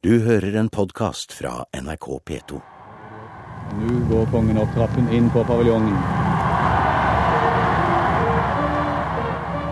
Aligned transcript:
Du 0.00 0.14
hører 0.24 0.54
en 0.56 0.70
podkast 0.72 1.34
fra 1.36 1.66
NRK 1.76 2.06
P2. 2.24 2.58
Nå 3.76 3.96
går 4.08 4.30
kongen 4.32 4.56
opp 4.62 4.70
trappen 4.72 5.10
inn 5.12 5.26
på 5.28 5.42
paviljongen. 5.44 5.98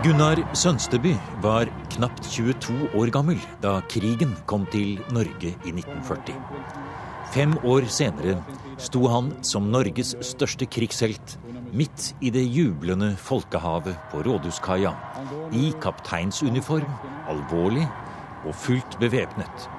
Gunnar 0.05 0.37
Sønsteby 0.53 1.15
var 1.41 1.71
knapt 1.95 2.29
22 2.29 2.91
år 3.01 3.09
gammel 3.15 3.41
da 3.63 3.79
krigen 3.89 4.35
kom 4.45 4.67
til 4.69 4.99
Norge 5.09 5.55
i 5.65 5.73
1940. 5.73 6.37
Fem 7.33 7.57
år 7.65 7.89
senere 7.89 8.37
sto 8.77 9.09
han 9.09 9.33
som 9.41 9.71
Norges 9.73 10.13
største 10.29 10.69
krigshelt 10.69 11.39
midt 11.73 12.11
i 12.21 12.29
det 12.29 12.45
jublende 12.45 13.15
folkehavet 13.17 13.97
på 14.13 14.21
Rådhuskaia, 14.29 14.93
i 15.57 15.73
kapteinsuniform, 15.81 17.01
alvorlig 17.33 17.89
og 18.45 18.53
fullt 18.53 19.01
bevæpnet. 19.01 19.69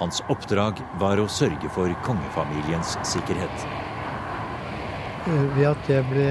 Hans 0.00 0.22
oppdrag 0.32 0.80
var 0.98 1.20
å 1.22 1.28
sørge 1.30 1.70
for 1.70 1.90
kongefamiliens 2.06 2.96
sikkerhet. 3.06 3.66
Ved 5.54 5.66
at 5.70 5.90
jeg 5.90 6.04
ble 6.10 6.28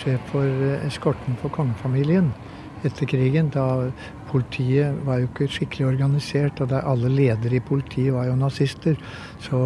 sjef 0.00 0.30
for 0.32 0.70
eskorten 0.86 1.36
for 1.42 1.52
kongefamilien 1.54 2.32
etter 2.86 3.08
krigen, 3.10 3.50
da 3.50 3.90
politiet 4.30 5.00
var 5.06 5.20
jo 5.20 5.28
ikke 5.28 5.48
skikkelig 5.50 5.88
organisert, 5.88 6.60
og 6.62 6.74
alle 6.78 7.10
ledere 7.10 7.58
i 7.58 7.64
politiet 7.64 8.14
var 8.14 8.28
jo 8.28 8.36
nazister, 8.38 8.98
så 9.42 9.58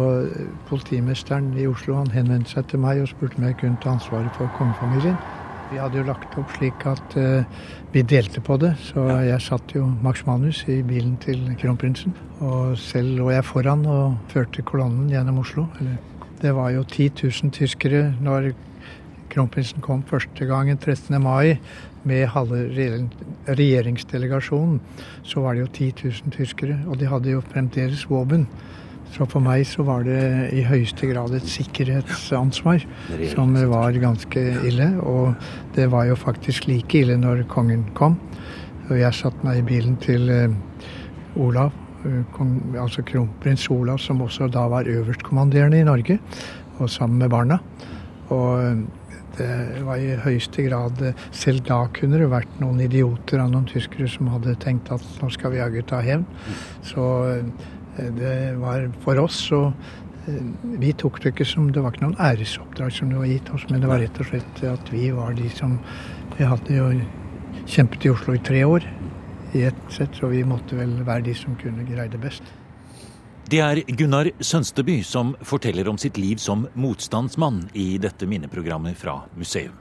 politimesteren 0.69 1.51
i 1.59 1.67
Oslo 1.69 1.99
han 1.99 2.11
henvendte 2.13 2.55
seg 2.55 2.71
til 2.71 2.81
meg 2.83 3.03
og 3.03 3.11
spurte 3.11 3.39
om 3.39 3.47
jeg 3.49 3.59
kunne 3.61 3.81
ta 3.83 3.93
ansvaret 3.93 4.33
for 4.37 4.51
kongefamilien. 4.57 5.19
Vi 5.73 5.79
hadde 5.81 5.97
jo 5.97 6.05
lagt 6.05 6.35
opp 6.37 6.51
slik 6.53 6.83
at 6.85 7.15
uh, 7.17 7.41
vi 7.89 8.03
delte 8.05 8.43
på 8.45 8.59
det, 8.61 8.75
så 8.91 9.07
jeg 9.25 9.41
satt 9.41 9.71
jo 9.73 9.87
Max 10.05 10.21
Manus 10.27 10.59
i 10.69 10.75
bilen 10.85 11.15
til 11.23 11.39
kronprinsen. 11.57 12.13
Og 12.45 12.75
selv 12.77 13.15
lå 13.17 13.31
jeg 13.33 13.45
foran 13.47 13.81
og 13.89 14.19
førte 14.29 14.61
kolonnen 14.69 15.09
gjennom 15.09 15.39
Oslo. 15.41 15.65
Det 16.43 16.51
var 16.53 16.69
jo 16.75 16.83
10 16.85 17.09
000 17.23 17.55
tyskere 17.57 18.03
når 18.21 18.51
kronprinsen 19.33 19.81
kom 19.81 20.05
første 20.05 20.45
gangen 20.45 20.77
13. 20.77 21.17
mai 21.17 21.57
med 22.05 22.27
halve 22.35 22.67
regjeringsdelegasjonen. 23.49 24.77
Så 25.25 25.41
var 25.41 25.57
det 25.57 25.65
jo 25.65 25.73
10 25.73 25.91
000 26.03 26.37
tyskere, 26.37 26.77
og 26.85 27.01
de 27.01 27.09
hadde 27.09 27.33
jo 27.33 27.41
fremdeles 27.49 28.05
våpen. 28.11 28.45
Så 29.13 29.27
for 29.29 29.45
meg 29.45 29.61
så 29.69 29.83
var 29.85 30.05
det 30.07 30.21
i 30.57 30.63
høyeste 30.65 31.05
grad 31.11 31.35
et 31.37 31.45
sikkerhetsansvar 31.45 32.81
som 33.29 33.53
var 33.69 33.99
ganske 34.01 34.41
ille. 34.65 34.87
Og 35.05 35.35
det 35.75 35.85
var 35.93 36.07
jo 36.09 36.17
faktisk 36.17 36.65
like 36.69 37.03
ille 37.03 37.19
når 37.21 37.43
kongen 37.51 37.85
kom. 37.97 38.17
Og 38.89 38.97
jeg 38.97 39.13
satte 39.13 39.45
meg 39.45 39.61
i 39.61 39.67
bilen 39.67 39.99
til 40.01 40.25
Olav, 41.37 41.75
altså 42.79 43.05
kronprins 43.05 43.67
Olav, 43.71 44.01
som 44.01 44.21
også 44.25 44.49
da 44.51 44.65
var 44.71 44.89
øverstkommanderende 44.89 45.83
i 45.83 45.87
Norge, 45.87 46.17
og 46.79 46.89
sammen 46.89 47.21
med 47.21 47.29
barna. 47.29 47.59
Og 48.33 48.81
det 49.37 49.85
var 49.85 49.97
i 49.97 50.13
høyeste 50.21 50.61
grad 50.67 50.99
Selv 51.33 51.63
da 51.65 51.79
kunne 51.93 52.19
det 52.21 52.27
vært 52.29 52.59
noen 52.61 52.81
idioter 52.85 53.41
av 53.41 53.49
noen 53.49 53.65
tyskere 53.69 54.05
som 54.09 54.29
hadde 54.29 54.53
tenkt 54.61 54.91
at 54.93 55.05
nå 55.21 55.29
skal 55.33 55.53
vi 55.53 55.61
jaggu 55.61 55.81
ta 55.89 56.01
hevn. 56.05 56.25
Så 56.85 57.05
det 57.97 58.55
var 58.57 58.87
for 59.03 59.19
oss 59.21 59.43
så 59.49 59.67
Vi 60.79 60.93
tok 60.95 61.19
det 61.21 61.33
ikke 61.33 61.45
som 61.45 61.67
Det 61.75 61.81
var 61.83 61.91
ikke 61.91 62.05
noen 62.05 62.19
æresoppdrag 62.21 62.93
som 62.95 63.09
det 63.11 63.19
var 63.19 63.27
gitt 63.27 63.49
oss, 63.53 63.65
men 63.69 63.83
det 63.83 63.89
var 63.91 63.99
rett 63.99 64.19
og 64.23 64.29
slett 64.29 64.63
at 64.69 64.91
vi 64.93 65.09
var 65.11 65.35
de 65.35 65.49
som 65.51 65.77
Vi 66.37 66.47
hadde 66.47 66.77
jo 66.77 66.87
kjempet 67.67 68.05
i 68.05 68.11
Oslo 68.13 68.33
i 68.33 68.43
tre 68.43 68.63
år 68.65 68.87
i 69.53 69.63
ett 69.67 69.81
sett, 69.93 70.15
så 70.17 70.27
vi 70.31 70.41
måtte 70.43 70.73
vel 70.75 70.95
være 71.05 71.27
de 71.27 71.33
som 71.37 71.53
kunne 71.61 71.85
greie 71.85 72.09
det 72.09 72.17
best. 72.17 72.41
Det 73.45 73.59
er 73.61 73.83
Gunnar 73.85 74.31
Sønsteby 74.41 75.03
som 75.05 75.35
forteller 75.45 75.89
om 75.91 75.99
sitt 76.01 76.17
liv 76.17 76.39
som 76.41 76.65
motstandsmann 76.73 77.67
i 77.77 77.99
dette 78.01 78.25
minneprogrammet 78.25 78.97
fra 78.97 79.19
museum. 79.37 79.75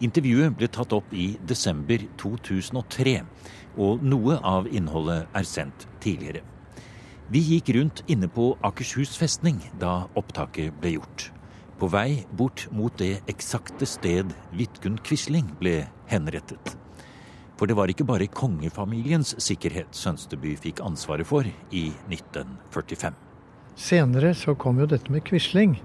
Intervjuet 0.00 0.54
ble 0.56 0.68
tatt 0.72 0.94
opp 0.96 1.10
i 1.12 1.32
desember 1.42 2.04
2003, 2.20 3.16
og 3.80 4.04
noe 4.06 4.38
av 4.46 4.68
innholdet 4.70 5.26
er 5.34 5.48
sendt 5.48 5.88
tidligere. 6.04 6.44
Vi 7.30 7.38
gikk 7.46 7.68
rundt 7.76 8.00
inne 8.10 8.26
på 8.26 8.56
Akershus 8.66 9.12
festning 9.14 9.60
da 9.78 10.08
opptaket 10.18 10.74
ble 10.82 10.96
gjort. 10.96 11.28
På 11.78 11.86
vei 11.86 12.24
bort 12.34 12.64
mot 12.74 12.96
det 12.98 13.20
eksakte 13.30 13.86
sted 13.86 14.32
Vidkun 14.50 14.96
Quisling 15.06 15.52
ble 15.60 15.84
henrettet. 16.10 16.72
For 17.54 17.70
det 17.70 17.76
var 17.78 17.92
ikke 17.92 18.08
bare 18.08 18.26
kongefamiliens 18.34 19.36
sikkerhet 19.38 19.94
Sønsteby 19.94 20.56
fikk 20.58 20.82
ansvaret 20.82 21.28
for 21.28 21.46
i 21.46 21.84
1945. 22.10 23.14
Senere 23.78 24.32
så 24.34 24.56
kom 24.58 24.82
jo 24.82 24.88
dette 24.90 25.14
med 25.14 25.22
Quisling, 25.22 25.76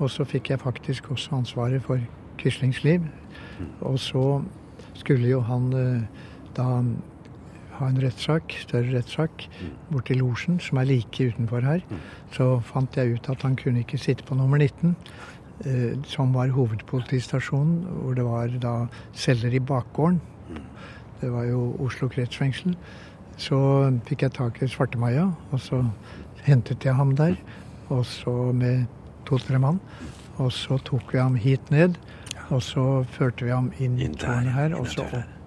og 0.00 0.10
så 0.10 0.26
fikk 0.26 0.50
jeg 0.50 0.64
faktisk 0.64 1.12
også 1.14 1.38
ansvaret 1.38 1.84
for 1.86 2.02
Quislings 2.42 2.82
liv. 2.82 3.06
Og 3.86 4.00
så 4.02 4.40
skulle 4.98 5.30
jo 5.30 5.46
han 5.46 5.70
da 6.58 6.82
ha 7.78 7.88
en 7.88 8.00
rettssak, 8.02 8.54
større 8.64 8.92
rettssak, 8.96 9.46
borti 9.92 10.16
losjen, 10.18 10.58
som 10.62 10.80
er 10.80 10.88
like 10.90 11.30
utenfor 11.30 11.64
her. 11.66 11.82
Så 12.34 12.60
fant 12.68 12.96
jeg 12.98 13.16
ut 13.16 13.30
at 13.30 13.42
han 13.46 13.56
kunne 13.58 13.84
ikke 13.84 14.00
sitte 14.00 14.26
på 14.28 14.36
nummer 14.38 14.58
19, 14.58 14.96
som 16.06 16.34
var 16.34 16.52
hovedpolitistasjonen, 16.54 17.80
hvor 18.02 18.14
det 18.14 18.26
var 18.26 18.52
da 18.62 18.74
celler 19.14 19.54
i 19.54 19.62
bakgården. 19.62 20.20
Det 21.20 21.32
var 21.32 21.48
jo 21.48 21.72
Oslo 21.82 22.06
kretsfengsel. 22.08 22.76
Så 23.38 23.58
fikk 24.06 24.22
jeg 24.26 24.34
tak 24.38 24.62
i 24.62 24.68
Svartemaja, 24.70 25.28
og 25.50 25.60
så 25.62 25.82
hentet 26.46 26.84
jeg 26.86 26.94
ham 26.94 27.16
der. 27.18 27.34
Og 27.88 28.04
så 28.06 28.52
med 28.52 28.86
to-tre 29.26 29.58
mann. 29.58 29.80
Og 30.38 30.52
så 30.54 30.78
tok 30.86 31.12
vi 31.14 31.18
ham 31.18 31.34
hit 31.34 31.70
ned. 31.74 31.98
Og 32.50 32.62
så 32.62 33.04
førte 33.12 33.44
vi 33.44 33.50
ham 33.52 33.72
inn 33.78 33.98
i 34.00 34.08
tårnet 34.14 34.54
her, 34.54 34.74
og 34.78 34.86
så 34.88 35.04
opp 35.04 35.37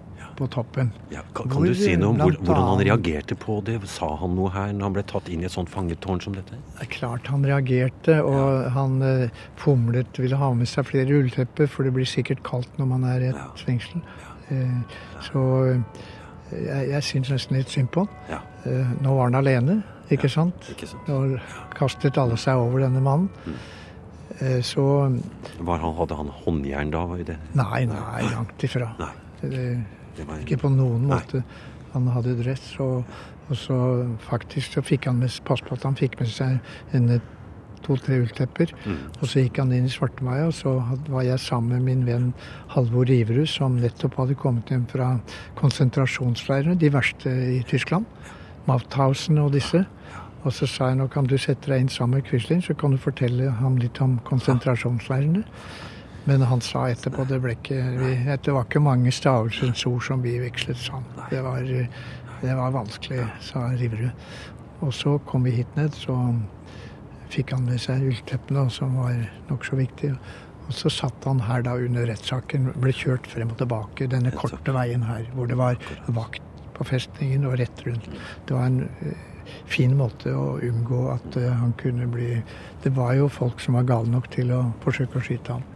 på 0.42 0.48
toppen. 0.50 0.90
Ja, 1.12 1.22
kan, 1.36 1.50
kan 1.50 1.66
du 1.66 1.74
si 1.76 1.92
noe 1.98 2.12
om 2.12 2.20
hvor, 2.20 2.34
hvordan 2.40 2.68
han 2.72 2.82
reagerte 2.82 3.36
på 3.38 3.60
det? 3.66 3.78
Sa 3.90 4.08
han 4.18 4.34
noe 4.38 4.50
her 4.54 4.72
når 4.74 4.88
han 4.88 4.96
ble 4.96 5.04
tatt 5.12 5.30
inn 5.32 5.44
i 5.44 5.48
et 5.48 5.54
sånt 5.54 5.70
fangetårn 5.70 6.22
som 6.24 6.36
dette? 6.36 6.58
Det 6.72 6.86
er 6.86 6.90
klart 6.90 7.30
han 7.30 7.46
reagerte, 7.46 8.18
og 8.24 8.40
ja. 8.40 8.72
han 8.76 8.98
uh, 9.04 9.44
fomlet, 9.60 10.18
ville 10.18 10.40
ha 10.40 10.50
med 10.58 10.70
seg 10.70 10.88
flere 10.90 11.20
ulltepper, 11.20 11.70
for 11.70 11.86
det 11.86 11.94
blir 11.94 12.08
sikkert 12.08 12.42
kaldt 12.46 12.80
når 12.80 12.90
man 12.94 13.06
er 13.12 13.28
i 13.28 13.30
et 13.30 13.38
ja. 13.38 13.46
fengsel. 13.60 14.02
Uh, 14.50 14.98
så 15.28 15.44
uh, 15.70 16.02
jeg, 16.52 16.90
jeg 16.90 17.08
syns 17.08 17.32
nesten 17.32 17.60
litt 17.60 17.70
synd 17.72 17.92
på 17.94 18.04
han. 18.28 18.50
nå 19.00 19.14
var 19.16 19.30
han 19.30 19.38
alene, 19.38 19.78
ikke 20.12 20.28
sant? 20.28 20.66
Ikke 20.74 20.90
sant? 20.90 21.08
Nå 21.08 21.38
kastet 21.78 22.18
alle 22.20 22.36
seg 22.40 22.60
over 22.60 22.84
denne 22.84 23.00
mannen. 23.00 23.30
Mm. 23.46 23.62
Så 24.64 24.82
han, 25.04 25.18
Hadde 25.62 26.16
han 26.18 26.30
håndjern 26.42 26.90
da? 26.92 27.02
Var 27.06 27.24
Det? 27.28 27.36
Nei, 27.56 27.82
nei, 27.86 28.22
langt 28.32 28.64
ifra. 28.64 28.88
Nei. 28.98 29.12
Det. 29.42 29.66
Ikke 30.18 30.60
på 30.64 30.72
noen 30.72 31.06
måte. 31.08 31.42
Han 31.92 32.08
hadde 32.12 32.38
dress, 32.40 32.72
og, 32.80 33.04
og, 33.48 33.54
så 33.56 33.76
faktisk 34.24 34.78
så 34.78 34.82
fikk 34.84 35.10
han 35.10 35.20
med, 35.20 35.32
pass 35.44 35.62
på 35.64 35.76
at 35.76 35.84
han 35.84 35.96
fikk 35.98 36.18
med 36.20 36.30
seg 36.32 36.58
en 36.96 37.08
to-tre 37.82 38.20
ulltepper. 38.22 38.72
Mm. 38.86 38.98
Og 39.18 39.28
så 39.28 39.42
gikk 39.42 39.58
han 39.60 39.72
inn 39.74 39.88
i 39.88 39.92
Svartemaia, 39.92 40.46
og 40.48 40.54
så 40.56 40.76
var 41.08 41.26
jeg 41.26 41.42
sammen 41.42 41.74
med 41.74 41.88
min 41.88 42.04
venn 42.06 42.28
Halvor 42.72 43.08
Riverud, 43.10 43.48
som 43.50 43.80
nettopp 43.82 44.20
hadde 44.20 44.38
kommet 44.38 44.70
hjem 44.70 44.86
fra 44.90 45.16
konsentrasjonsleirene, 45.58 46.78
de 46.78 46.92
verste 46.94 47.32
i 47.58 47.62
Tyskland. 47.68 48.06
Mauthausen 48.68 49.40
og 49.42 49.52
disse. 49.56 49.82
Og 50.42 50.54
så 50.54 50.66
sa 50.66 50.90
jeg 50.90 50.98
nå 50.98 51.06
kan 51.10 51.26
du 51.30 51.36
sette 51.38 51.70
deg 51.70 51.84
inn 51.84 51.90
sammen 51.92 52.18
med 52.18 52.26
Quisling, 52.26 52.62
så 52.64 52.74
kan 52.78 52.94
du 52.94 52.98
fortelle 52.98 53.50
ham 53.60 53.76
litt 53.78 54.00
om 54.02 54.16
konsentrasjonsleirene. 54.26 55.44
Men 56.24 56.44
han 56.46 56.60
sa 56.62 56.84
etterpå 56.90 57.24
det 57.26 57.40
ble 57.42 57.56
ikke 57.56 57.78
vi, 57.98 58.12
Det 58.44 58.54
var 58.54 58.66
ikke 58.66 58.82
mange 58.82 59.12
stavelsens 59.14 59.86
ord 59.90 60.04
som 60.06 60.22
vi 60.22 60.36
vekslet 60.42 60.78
sånn. 60.78 61.06
Det 61.30 61.42
var, 61.42 61.66
det 62.42 62.56
var 62.58 62.74
vanskelig, 62.74 63.26
sa 63.42 63.66
Riverud. 63.74 64.12
Og 64.82 64.94
så 64.94 65.16
kom 65.26 65.46
vi 65.46 65.56
hit 65.58 65.76
ned, 65.78 65.94
så 65.94 66.16
fikk 67.32 67.54
han 67.54 67.66
med 67.66 67.80
seg 67.82 68.02
ullteppene, 68.10 68.66
som 68.70 68.96
var 68.98 69.14
nokså 69.50 69.78
viktig. 69.78 70.12
Og 70.68 70.74
så 70.76 70.90
satt 70.92 71.26
han 71.26 71.42
her 71.46 71.64
da 71.66 71.74
under 71.78 72.06
rettssaken, 72.10 72.70
ble 72.82 72.94
kjørt 72.94 73.26
frem 73.30 73.50
og 73.50 73.58
tilbake 73.60 74.08
denne 74.10 74.32
korte 74.34 74.74
veien 74.74 75.04
her, 75.06 75.26
hvor 75.34 75.50
det 75.50 75.58
var 75.58 75.78
vakt 76.14 76.42
på 76.76 76.86
festningen 76.88 77.46
og 77.48 77.58
rett 77.60 77.82
rundt. 77.86 78.08
Det 78.46 78.56
var 78.56 78.70
en 78.70 79.16
fin 79.70 79.94
måte 79.98 80.32
å 80.34 80.56
unngå 80.62 81.02
at 81.12 81.36
han 81.42 81.74
kunne 81.80 82.06
bli 82.10 82.36
Det 82.82 82.92
var 82.96 83.14
jo 83.14 83.28
folk 83.30 83.60
som 83.60 83.76
var 83.78 83.86
gale 83.86 84.10
nok 84.10 84.30
til 84.32 84.50
å 84.54 84.62
forsøke 84.82 85.18
å 85.18 85.22
skyte 85.22 85.58
ham. 85.58 85.66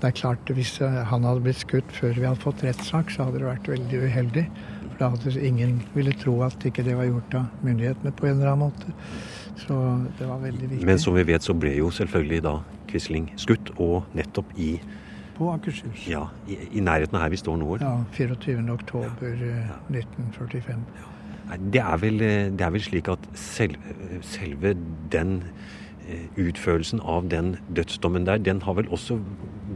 Det 0.00 0.10
er 0.10 0.16
klart, 0.18 0.50
Hvis 0.52 0.78
han 0.82 1.24
hadde 1.24 1.40
blitt 1.40 1.62
skutt 1.62 1.92
før 1.94 2.16
vi 2.18 2.26
hadde 2.26 2.42
fått 2.42 2.64
rettssak, 2.64 3.10
så 3.10 3.28
hadde 3.28 3.40
det 3.40 3.46
vært 3.46 3.68
veldig 3.68 4.00
uheldig. 4.04 4.44
For 4.82 4.98
da 5.00 5.08
hadde 5.14 5.46
ingen 5.46 5.78
ville 5.94 6.12
tro 6.12 6.36
at 6.46 6.66
ikke 6.66 6.84
det 6.86 6.96
var 6.98 7.08
gjort 7.08 7.38
av 7.38 7.64
myndighetene 7.66 8.12
på 8.12 8.28
en 8.28 8.36
eller 8.36 8.52
annen 8.52 8.68
måte. 8.68 8.92
Så 9.64 9.78
det 10.18 10.28
var 10.28 10.42
veldig 10.42 10.68
viktig. 10.68 10.86
Men 10.86 10.98
som 10.98 11.16
vi 11.16 11.24
vet, 11.26 11.42
så 11.42 11.54
ble 11.54 11.72
jo 11.78 11.90
selvfølgelig 11.94 12.42
da 12.44 12.58
Quisling 12.90 13.30
skutt, 13.40 13.72
og 13.82 14.04
nettopp 14.14 14.52
i 14.60 14.76
På 15.34 15.48
Akershus. 15.50 16.04
Ja, 16.06 16.28
i, 16.46 16.58
i 16.78 16.82
nærheten 16.84 17.16
av 17.18 17.24
her 17.24 17.32
vi 17.32 17.40
står 17.40 17.56
nå. 17.58 17.72
Ja, 17.82 17.96
24. 18.14 18.60
oktober 18.70 19.40
ja. 19.40 19.80
1945. 19.90 20.84
Det 21.74 21.80
er 21.82 21.96
vel, 22.00 22.22
det 22.54 22.62
er 22.62 22.70
vel 22.70 22.84
slik 22.84 23.10
at 23.10 23.26
selve, 23.34 24.20
selve 24.22 24.76
den 25.12 25.40
eh, 26.06 26.28
utførelsen 26.38 27.02
av 27.02 27.26
den 27.34 27.56
dødsdommen 27.74 28.28
der, 28.28 28.38
den 28.38 28.62
har 28.62 28.78
vel 28.78 28.88
også 28.94 29.18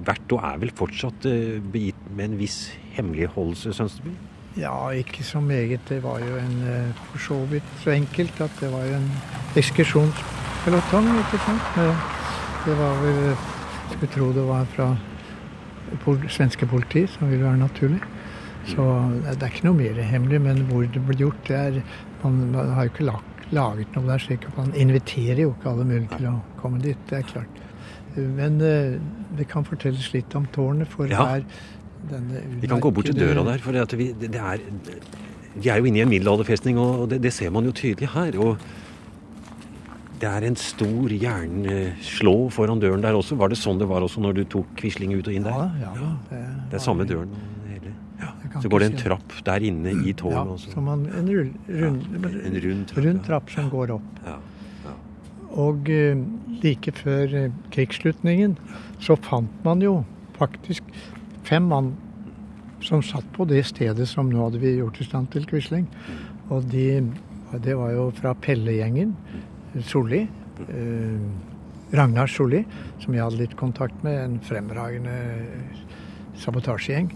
vært, 0.09 0.35
og 0.35 0.45
er 0.45 0.59
vel 0.65 0.73
fortsatt, 0.77 1.29
eh, 1.29 1.61
begitt 1.61 2.01
med 2.11 2.33
en 2.33 2.39
viss 2.41 2.59
hemmeligholdelse, 2.97 3.75
Sønsteby? 3.77 4.15
Ja, 4.59 4.91
ikke 4.91 5.23
så 5.23 5.41
meget. 5.41 5.85
Det 5.89 6.03
var 6.03 6.19
jo 6.19 6.37
en 6.41 6.57
eh, 6.67 7.03
for 7.11 7.19
så 7.19 7.39
vidt 7.51 7.69
så 7.85 7.95
enkelt 7.95 8.41
at 8.41 8.51
det 8.61 8.73
var 8.73 8.87
jo 8.89 8.97
en 8.99 9.11
ekskursjonspelotong, 9.57 11.13
ikke 11.23 11.43
sant. 11.45 11.79
Det 12.67 12.77
var 12.79 13.01
vel 13.05 13.37
Skulle 13.89 14.13
tro 14.13 14.27
det 14.37 14.43
var 14.45 14.67
fra 14.69 14.87
svenske 16.29 16.67
politi, 16.69 17.07
som 17.07 17.31
ville 17.31 17.45
være 17.45 17.57
naturlig. 17.57 18.01
Så 18.69 18.85
det 19.25 19.43
er 19.43 19.49
ikke 19.49 19.65
noe 19.65 19.79
mer 19.79 20.03
hemmelig, 20.05 20.41
men 20.45 20.61
hvor 20.69 20.85
det 20.85 21.01
ble 21.07 21.17
gjort, 21.17 21.41
det 21.49 21.57
er 21.57 21.83
Man, 22.23 22.51
man 22.51 22.73
har 22.75 22.85
jo 22.85 22.91
ikke 22.91 23.05
lagt, 23.07 23.43
laget 23.55 23.95
noe 23.95 24.09
der, 24.09 24.19
slik 24.19 24.45
at 24.49 24.57
man 24.59 24.73
inviterer 24.75 25.45
jo 25.45 25.53
ikke 25.55 25.71
alle 25.71 25.85
mulige 25.87 26.17
til 26.17 26.27
å 26.33 26.33
komme 26.59 26.81
dit. 26.83 26.99
Det 27.07 27.21
er 27.21 27.29
klart. 27.29 27.61
Men 28.37 28.59
det 29.39 29.49
kan 29.49 29.65
fortelles 29.65 30.13
litt 30.15 30.35
om 30.35 30.47
tårnet, 30.55 30.89
for 30.89 31.07
Ja. 31.07 31.25
her 31.37 31.45
denne 32.11 32.43
Vi 32.61 32.67
kan 32.71 32.81
gå 32.81 32.91
bort 32.95 33.05
til 33.07 33.15
døra 33.15 33.45
der, 33.45 33.59
for 33.59 33.73
det 33.73 33.81
at 33.83 33.93
vi, 33.99 34.13
det, 34.13 34.35
er, 34.35 34.59
vi 35.59 35.69
er 35.69 35.79
jo 35.79 35.85
inne 35.91 35.99
i 35.99 36.03
en 36.03 36.09
middelalderfestning, 36.13 36.79
og 36.79 37.09
det, 37.11 37.21
det 37.23 37.33
ser 37.33 37.51
man 37.51 37.65
jo 37.65 37.73
tydelig 37.73 38.09
her. 38.15 38.39
og 38.39 38.59
det 40.19 40.27
er 40.27 40.43
en 40.49 40.57
stor 40.59 41.09
jernslå 41.15 42.33
foran 42.51 42.81
døren 42.83 43.01
der 43.05 43.15
også. 43.15 43.37
Var 43.39 43.49
det 43.53 43.59
sånn 43.61 43.79
det 43.79 43.87
var 43.87 44.03
også 44.03 44.19
når 44.25 44.33
du 44.35 44.45
tok 44.51 44.67
Quisling 44.81 45.13
ut 45.15 45.29
og 45.31 45.33
inn 45.35 45.45
der? 45.47 45.55
Ja, 45.79 45.93
ja, 45.95 46.09
det, 46.31 46.41
Det 46.73 46.75
er 46.81 46.83
samme 46.83 47.07
døren. 47.07 47.31
hele. 47.71 47.93
Jeg 48.19 48.63
Så 48.63 48.69
går 48.69 48.79
det 48.83 48.89
en 48.91 48.99
si 48.99 49.05
trapp 49.05 49.37
der 49.47 49.61
inne 49.63 49.93
i 50.03 50.11
Ja, 50.11 50.15
tårnet 50.19 50.55
også. 50.57 50.73
som 50.75 50.85
man, 50.91 51.07
en, 51.07 51.29
rund, 51.31 51.55
rund, 51.69 52.03
En 52.19 52.59
rund 52.65 52.87
trapp. 52.91 53.05
rund 53.05 53.25
trapp 53.25 53.51
som 53.51 53.71
går 53.71 53.91
opp. 53.95 54.03
Og 55.59 55.91
eh, 55.91 56.19
like 56.63 56.93
før 56.99 57.35
eh, 57.35 57.55
krigsslutningen 57.75 58.57
så 59.03 59.19
fant 59.19 59.65
man 59.67 59.83
jo 59.83 60.03
faktisk 60.39 60.87
fem 61.47 61.67
mann 61.71 61.95
som 62.85 63.03
satt 63.03 63.27
på 63.35 63.47
det 63.51 63.65
stedet 63.67 64.07
som 64.07 64.31
nå 64.31 64.45
hadde 64.45 64.61
vi 64.63 64.77
gjort 64.79 65.01
i 65.03 65.07
stand 65.09 65.33
til 65.35 65.49
Quisling. 65.51 65.89
Og 66.55 66.69
de, 66.71 67.03
det 67.65 67.75
var 67.77 67.95
jo 67.97 68.09
fra 68.17 68.35
Pelle-gjengen. 68.39 69.17
Solli. 69.85 70.25
Eh, 70.69 71.29
Ragnar 71.99 72.29
Solli, 72.29 72.63
som 73.01 73.15
jeg 73.17 73.25
hadde 73.25 73.41
litt 73.41 73.57
kontakt 73.59 74.03
med. 74.05 74.19
En 74.21 74.39
fremragende 74.45 75.17
sabotasjegjeng. 76.39 77.11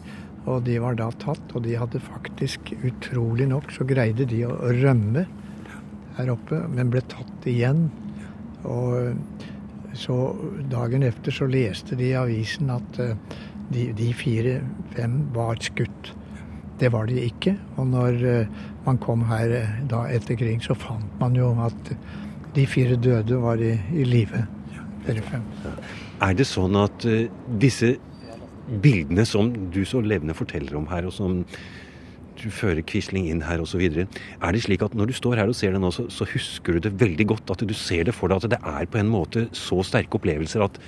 Og 0.50 0.64
de 0.66 0.78
var 0.82 0.96
da 0.98 1.10
tatt, 1.22 1.44
og 1.54 1.62
de 1.66 1.76
hadde 1.78 2.00
faktisk, 2.02 2.72
utrolig 2.82 3.46
nok, 3.50 3.70
så 3.70 3.86
greide 3.86 4.26
de 4.26 4.42
å 4.48 4.56
rømme 4.80 5.26
her 6.16 6.32
oppe, 6.32 6.58
men 6.72 6.90
ble 6.90 7.02
tatt 7.12 7.46
igjen. 7.48 7.86
Og 8.68 9.96
så 9.98 10.16
dagen 10.70 11.02
efter 11.04 11.34
så 11.34 11.46
leste 11.50 11.96
de 11.98 12.10
i 12.12 12.16
avisen 12.16 12.70
at 12.72 13.00
eh, 13.02 13.16
de, 13.72 13.88
de 13.96 14.12
fire-fem 14.16 15.18
var 15.34 15.60
skutt. 15.60 16.12
Det 16.80 16.90
var 16.92 17.06
de 17.10 17.20
ikke. 17.26 17.56
Og 17.76 17.90
når 17.92 18.24
eh, 18.28 18.62
man 18.86 19.00
kom 19.02 19.26
her 19.28 19.52
eh, 19.58 19.74
da 19.90 20.06
etter 20.12 20.38
krig, 20.40 20.62
så 20.64 20.76
fant 20.78 21.20
man 21.20 21.36
jo 21.38 21.52
at 21.62 21.92
de 22.56 22.64
fire 22.68 22.96
døde 23.00 23.38
var 23.40 23.60
i, 23.62 23.74
i 23.92 24.06
live. 24.08 24.46
Er 26.22 26.34
det 26.38 26.48
sånn 26.48 26.76
at 26.78 27.06
eh, 27.08 27.28
disse 27.62 27.94
bildene 28.82 29.24
som 29.26 29.50
du 29.74 29.82
så 29.88 30.00
levende 30.00 30.36
forteller 30.38 30.78
om 30.78 30.88
her, 30.90 31.08
og 31.08 31.14
som 31.16 31.40
du 32.40 32.48
fører 32.54 32.82
Quisling 32.86 33.28
inn 33.30 33.44
her 33.46 33.62
osv., 33.62 33.82
er 33.82 34.56
det 34.56 34.64
slik 34.64 34.82
at 34.84 34.96
når 34.98 35.12
du 35.12 35.14
står 35.16 35.40
her 35.42 35.52
og 35.52 35.56
ser 35.58 35.74
det 35.74 35.82
nå, 35.82 35.92
så, 35.94 36.06
så 36.12 36.26
husker 36.32 36.76
du 36.76 36.88
det 36.88 36.94
veldig 37.00 37.26
godt? 37.34 37.54
At 37.54 37.64
du 37.68 37.74
ser 37.76 38.08
det 38.08 38.16
for 38.16 38.32
deg 38.32 38.42
at 38.42 38.54
det 38.54 38.60
er 38.60 38.88
på 38.90 39.00
en 39.00 39.10
måte 39.12 39.46
så 39.56 39.82
sterke 39.86 40.20
opplevelser 40.20 40.64
at 40.64 40.80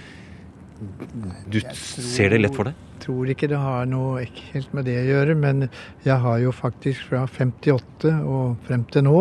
du 1.50 1.60
ser 1.78 2.34
det 2.34 2.40
lett 2.42 2.56
for 2.56 2.68
deg? 2.68 2.80
Jeg 2.94 3.06
tror 3.06 3.30
ikke 3.30 3.48
det 3.52 3.60
har 3.60 3.86
noe 3.88 4.24
helt 4.24 4.74
med 4.76 4.86
det 4.88 4.96
å 5.02 5.06
gjøre, 5.06 5.36
men 5.38 5.66
jeg 6.06 6.16
har 6.24 6.38
jo 6.42 6.52
faktisk 6.54 7.10
fra 7.10 7.24
58 7.28 8.14
og 8.24 8.56
frem 8.66 8.86
til 8.92 9.06
nå, 9.06 9.18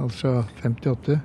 altså 0.00 0.36
58 0.62 1.18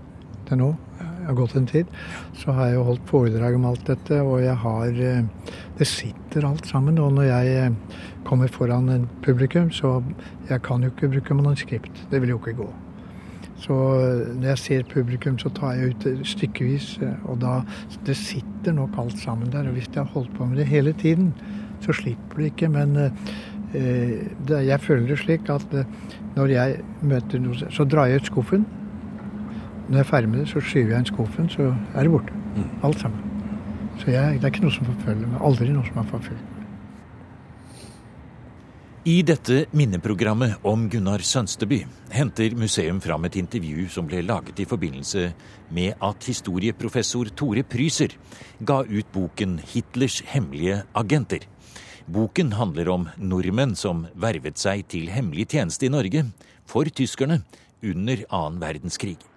til 0.49 0.61
nå, 0.63 0.73
det 0.99 1.08
har 1.29 1.37
gått 1.37 1.55
en 1.55 1.69
tid, 1.69 1.89
så 2.37 2.53
har 2.55 2.69
jeg 2.69 2.79
jo 2.79 2.85
holdt 2.89 3.09
foredrag 3.09 3.55
om 3.57 3.67
alt 3.69 3.85
dette, 3.87 4.21
og 4.25 4.41
jeg 4.43 4.57
har 4.63 5.01
eh, 5.09 5.55
Det 5.79 5.87
sitter 5.87 6.45
alt 6.45 6.67
sammen. 6.67 6.97
Og 6.99 7.13
når 7.13 7.29
jeg 7.29 7.55
eh, 7.55 7.97
kommer 8.27 8.47
foran 8.47 8.89
en 8.89 9.07
publikum, 9.23 9.71
så 9.71 10.01
jeg 10.49 10.61
kan 10.61 10.83
jo 10.83 10.91
ikke 10.91 11.11
bruke 11.13 11.33
manuskript. 11.33 12.05
Det 12.11 12.21
vil 12.21 12.33
jo 12.33 12.39
ikke 12.41 12.57
gå. 12.59 12.69
Så 13.59 13.75
eh, 13.99 14.35
når 14.35 14.49
jeg 14.53 14.63
ser 14.63 14.89
publikum, 14.91 15.37
så 15.39 15.49
tar 15.55 15.77
jeg 15.77 15.93
ut 15.93 16.27
stykkevis, 16.27 16.97
og 17.25 17.39
da 17.41 17.61
Det 18.05 18.17
sitter 18.17 18.73
nok 18.73 18.97
alt 18.97 19.19
sammen 19.19 19.51
der. 19.51 19.67
Og 19.67 19.77
hvis 19.77 19.89
jeg 19.93 20.03
har 20.03 20.11
holdt 20.13 20.35
på 20.35 20.45
med 20.45 20.57
det 20.57 20.67
hele 20.67 20.93
tiden, 20.93 21.33
så 21.81 21.93
slipper 21.93 22.37
det 22.37 22.51
ikke. 22.51 22.69
Men 22.69 22.97
eh, 22.97 23.11
det, 24.47 24.65
jeg 24.65 24.79
føler 24.81 25.07
det 25.07 25.19
slik 25.19 25.49
at 25.49 25.85
når 26.35 26.47
jeg 26.47 26.81
møter 27.01 27.39
noe, 27.39 27.55
så 27.69 27.85
drar 27.85 28.09
jeg 28.09 28.21
ut 28.21 28.25
skuffen. 28.31 28.65
Når 29.89 29.97
jeg 29.97 30.05
er 30.05 30.09
ferdig 30.09 30.29
med 30.29 30.39
det, 30.39 30.47
så 30.51 30.61
skyver 30.61 30.91
jeg 30.93 31.01
inn 31.01 31.09
skuffen, 31.09 31.49
så 31.49 31.71
er 31.97 32.05
det 32.05 32.11
borte. 32.13 32.33
Alt 32.85 32.99
sammen. 33.01 33.25
Så 33.97 34.11
jeg, 34.13 34.37
det 34.37 34.45
er 34.45 34.53
ikke 34.53 34.67
noe 34.67 34.75
som 34.75 34.85
forfølger 34.85 35.27
meg. 35.27 35.41
Aldri 35.41 35.69
noe 35.73 35.87
som 35.87 35.97
har 35.97 36.07
forfulgt 36.11 36.43
meg. 36.43 36.59
I 39.09 39.21
dette 39.25 39.63
minneprogrammet 39.73 40.65
om 40.67 40.83
Gunnar 40.91 41.23
Sønsteby 41.25 41.79
henter 42.13 42.53
museum 42.59 42.99
fram 43.01 43.23
et 43.25 43.37
intervju 43.39 43.87
som 43.89 44.05
ble 44.05 44.19
laget 44.21 44.59
i 44.61 44.67
forbindelse 44.69 45.23
med 45.73 45.95
at 46.05 46.27
historieprofessor 46.29 47.31
Tore 47.39 47.63
Pryser 47.63 48.13
ga 48.59 48.81
ut 48.83 49.09
boken 49.15 49.57
'Hitlers 49.63 50.19
hemmelige 50.27 50.83
agenter'. 50.93 51.47
Boken 52.05 52.53
handler 52.53 52.89
om 52.89 53.09
nordmenn 53.17 53.75
som 53.75 54.05
vervet 54.13 54.59
seg 54.59 54.85
til 54.87 55.09
hemmelig 55.09 55.47
tjeneste 55.55 55.85
i 55.87 55.93
Norge 55.95 56.25
for 56.65 56.83
tyskerne 56.83 57.41
under 57.81 58.25
annen 58.29 58.61
verdenskrig. 58.61 59.28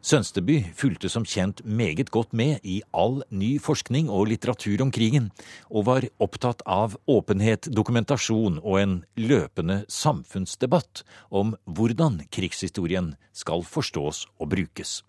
Sønsteby 0.00 0.62
fulgte 0.72 1.10
som 1.12 1.26
kjent 1.28 1.60
meget 1.64 2.08
godt 2.10 2.32
med 2.32 2.64
i 2.64 2.78
all 2.96 3.18
ny 3.28 3.58
forskning 3.60 4.08
og 4.08 4.30
litteratur 4.30 4.80
om 4.80 4.90
krigen, 4.90 5.28
og 5.68 5.84
var 5.90 6.06
opptatt 6.24 6.62
av 6.64 6.96
åpenhet, 7.04 7.68
dokumentasjon 7.68 8.62
og 8.62 8.78
en 8.80 8.94
løpende 9.20 9.82
samfunnsdebatt 9.92 11.02
om 11.28 11.52
hvordan 11.68 12.22
krigshistorien 12.32 13.12
skal 13.36 13.60
forstås 13.68 14.24
og 14.40 14.48
brukes. 14.54 15.02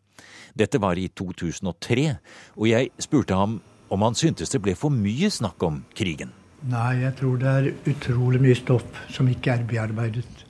Dette 0.59 0.81
var 0.83 0.99
i 0.99 1.07
2003, 1.07 2.17
og 2.59 2.67
jeg 2.67 2.91
spurte 2.99 3.37
ham 3.39 3.61
om 3.91 4.03
han 4.03 4.15
syntes 4.19 4.51
det 4.51 4.59
ble 4.63 4.75
for 4.75 4.91
mye 4.91 5.31
snakk 5.31 5.63
om 5.63 5.85
krigen. 5.95 6.35
Nei, 6.67 6.99
jeg 7.01 7.15
tror 7.17 7.39
det 7.39 7.47
er 7.51 7.71
utrolig 7.89 8.41
mye 8.43 8.59
stoff 8.59 8.99
som 9.09 9.29
ikke 9.31 9.55
er 9.55 9.63
bearbeidet. 9.67 10.43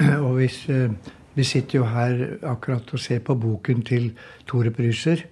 Og 0.26 0.36
hvis 0.36 0.62
eh, 0.70 0.92
Vi 1.34 1.44
sitter 1.46 1.78
jo 1.78 1.84
her 1.86 2.22
akkurat 2.42 2.88
og 2.92 3.00
ser 3.00 3.20
på 3.22 3.36
boken 3.38 3.84
til 3.86 4.10
Tore 4.50 4.72
Pryser, 4.74 5.22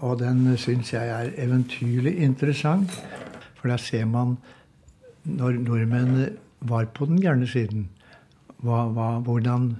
og 0.00 0.18
den 0.20 0.44
syns 0.60 0.92
jeg 0.92 1.08
er 1.08 1.32
eventyrlig 1.40 2.18
interessant. 2.24 2.92
For 3.60 3.68
der 3.68 3.80
ser 3.80 4.04
man 4.08 4.36
når 5.24 5.58
nordmenn 5.64 6.36
var 6.60 6.86
på 6.96 7.08
den 7.08 7.20
gærne 7.20 7.48
siden, 7.48 7.88
hva, 8.60 8.86
hva, 8.92 9.18
hvordan 9.24 9.76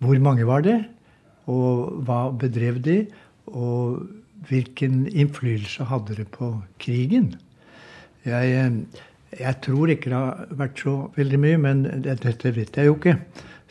Hvor 0.00 0.16
mange 0.18 0.46
var 0.46 0.62
det? 0.64 0.78
Og 1.44 2.00
hva 2.08 2.30
bedrev 2.32 2.78
de? 2.80 3.06
Og 3.46 4.06
hvilken 4.48 5.06
innflytelse 5.12 5.84
hadde 5.84 6.14
det 6.16 6.28
på 6.32 6.54
krigen? 6.80 7.34
Jeg, 8.24 8.54
eh, 8.56 9.40
jeg 9.40 9.60
tror 9.60 9.92
ikke 9.92 10.08
det 10.08 10.16
har 10.16 10.46
vært 10.56 10.80
så 10.80 10.94
veldig 11.16 11.40
mye, 11.42 11.58
men 11.60 11.84
dette 12.06 12.54
vet 12.56 12.76
jeg 12.76 12.88
jo 12.88 12.96
ikke. 12.96 13.18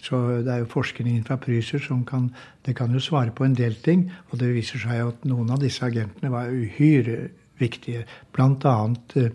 Så 0.01 0.19
det 0.45 0.53
er 0.53 0.63
jo 0.63 0.71
forskningen 0.71 1.25
fra 1.27 1.39
Pryser 1.41 1.81
som 1.83 2.05
kan, 2.07 2.29
kan 2.75 2.93
jo 2.93 3.01
svare 3.03 3.33
på 3.35 3.45
en 3.45 3.57
del 3.57 3.75
ting. 3.83 4.07
Og 4.31 4.39
det 4.39 4.53
viser 4.55 4.81
seg 4.81 5.03
at 5.07 5.25
noen 5.27 5.51
av 5.51 5.59
disse 5.63 5.83
agentene 5.85 6.31
var 6.31 6.51
uhyre 6.53 7.29
viktige. 7.59 8.05
Annet 8.39 9.17
eh, 9.19 9.31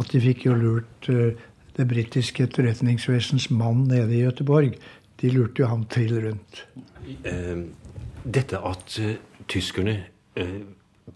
at 0.00 0.12
de 0.12 0.22
fikk 0.22 0.46
jo 0.48 0.56
lurt 0.56 1.10
eh, 1.12 1.36
det 1.76 1.88
britiske 1.88 2.46
etterretningsvesens 2.46 3.50
mann 3.52 3.86
nede 3.90 4.14
i 4.14 4.22
Gøteborg. 4.24 4.76
De 5.20 5.32
lurte 5.32 5.62
jo 5.62 5.70
ham 5.70 5.86
trill 5.90 6.16
rundt. 6.24 6.64
Eh, 7.24 7.64
dette 8.24 8.60
at 8.60 8.98
eh, 9.02 9.16
tyskerne 9.48 10.00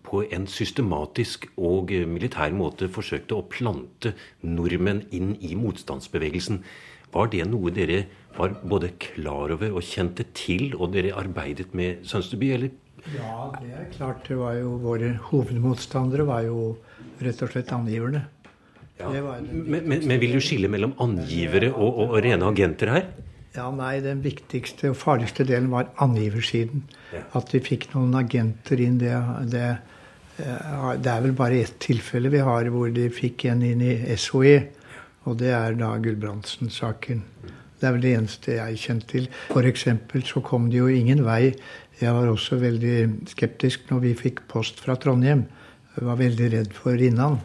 på 0.06 0.22
en 0.32 0.46
systematisk 0.48 1.44
og 1.60 1.90
militær 2.08 2.54
måte 2.56 2.86
forsøkte 2.88 3.36
å 3.36 3.44
plante 3.52 4.14
nordmenn 4.40 5.02
inn 5.12 5.34
i 5.44 5.50
motstandsbevegelsen, 5.58 6.62
var 7.12 7.28
det 7.28 7.42
noe 7.50 7.72
dere 7.74 8.04
var 8.36 8.54
både 8.62 8.92
klar 9.02 9.54
over 9.56 9.74
og 9.74 9.84
kjente 9.84 10.26
til, 10.36 10.74
og 10.76 10.94
dere 10.94 11.14
arbeidet 11.18 11.74
med 11.76 12.04
Sønsteby, 12.08 12.52
eller? 12.56 12.76
Ja, 13.14 13.48
det 13.56 13.70
er 13.72 13.88
klart. 13.94 14.26
Det 14.28 14.36
var 14.38 14.58
jo 14.58 14.76
Våre 14.82 15.14
hovedmotstandere 15.30 16.26
var 16.28 16.44
jo 16.44 16.76
rett 17.20 17.40
og 17.42 17.52
slett 17.52 17.72
angiverne. 17.72 18.26
Ja. 19.00 19.08
Men, 19.08 19.88
men, 19.88 20.02
men 20.04 20.20
vil 20.20 20.36
du 20.36 20.42
skille 20.44 20.68
mellom 20.68 20.92
angivere 21.00 21.70
og, 21.72 21.88
og, 21.88 22.10
og 22.10 22.24
rene 22.26 22.48
agenter 22.50 22.92
her? 22.92 23.06
Ja, 23.56 23.66
nei, 23.74 23.98
Den 24.04 24.20
viktigste 24.22 24.92
og 24.92 24.98
farligste 25.00 25.46
delen 25.48 25.70
var 25.72 25.88
angiversiden. 26.02 26.84
Ja. 27.14 27.24
At 27.40 27.54
vi 27.54 27.62
fikk 27.64 27.88
noen 27.94 28.14
agenter 28.20 28.82
inn. 28.82 29.00
Det, 29.00 29.14
det, 29.50 29.64
eh, 30.44 30.90
det 31.00 31.14
er 31.14 31.24
vel 31.24 31.34
bare 31.38 31.62
ett 31.64 31.80
tilfelle 31.82 32.30
vi 32.30 32.44
har 32.46 32.70
hvor 32.70 32.92
de 32.94 33.08
fikk 33.10 33.48
en 33.50 33.64
inn 33.66 33.82
i 33.82 33.96
SOE. 34.20 34.60
Og 35.28 35.40
det 35.40 35.50
er 35.56 35.74
da 35.80 35.96
Gulbrandsen-saken. 36.00 37.24
Det 37.80 37.88
er 37.88 37.94
vel 37.96 38.02
det 38.04 38.12
eneste 38.18 38.56
jeg 38.58 38.80
kjente 38.82 39.06
til. 39.08 39.28
F.eks. 39.54 39.86
så 40.28 40.42
kom 40.44 40.68
det 40.70 40.78
jo 40.82 40.88
ingen 40.92 41.24
vei. 41.24 41.54
Jeg 42.00 42.12
var 42.16 42.28
også 42.28 42.58
veldig 42.60 43.28
skeptisk 43.32 43.88
når 43.90 44.02
vi 44.04 44.12
fikk 44.18 44.42
post 44.48 44.80
fra 44.84 44.98
Trondheim. 45.00 45.46
Jeg 45.96 46.06
var 46.06 46.20
veldig 46.20 46.50
redd 46.52 46.76
for 46.76 46.92
Rinnan. 46.96 47.40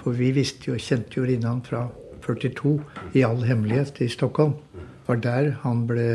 For 0.00 0.14
vi 0.14 0.30
visste 0.36 0.70
jo, 0.70 0.78
kjente 0.78 1.18
jo 1.18 1.26
Rinnan 1.26 1.62
fra 1.66 1.88
42 2.22 2.76
i 3.18 3.24
all 3.26 3.42
hemmelighet 3.46 4.00
i 4.04 4.10
Stockholm. 4.10 4.56
Det 4.74 5.10
var 5.10 5.22
der 5.26 5.52
han 5.64 5.86
ble 5.90 6.08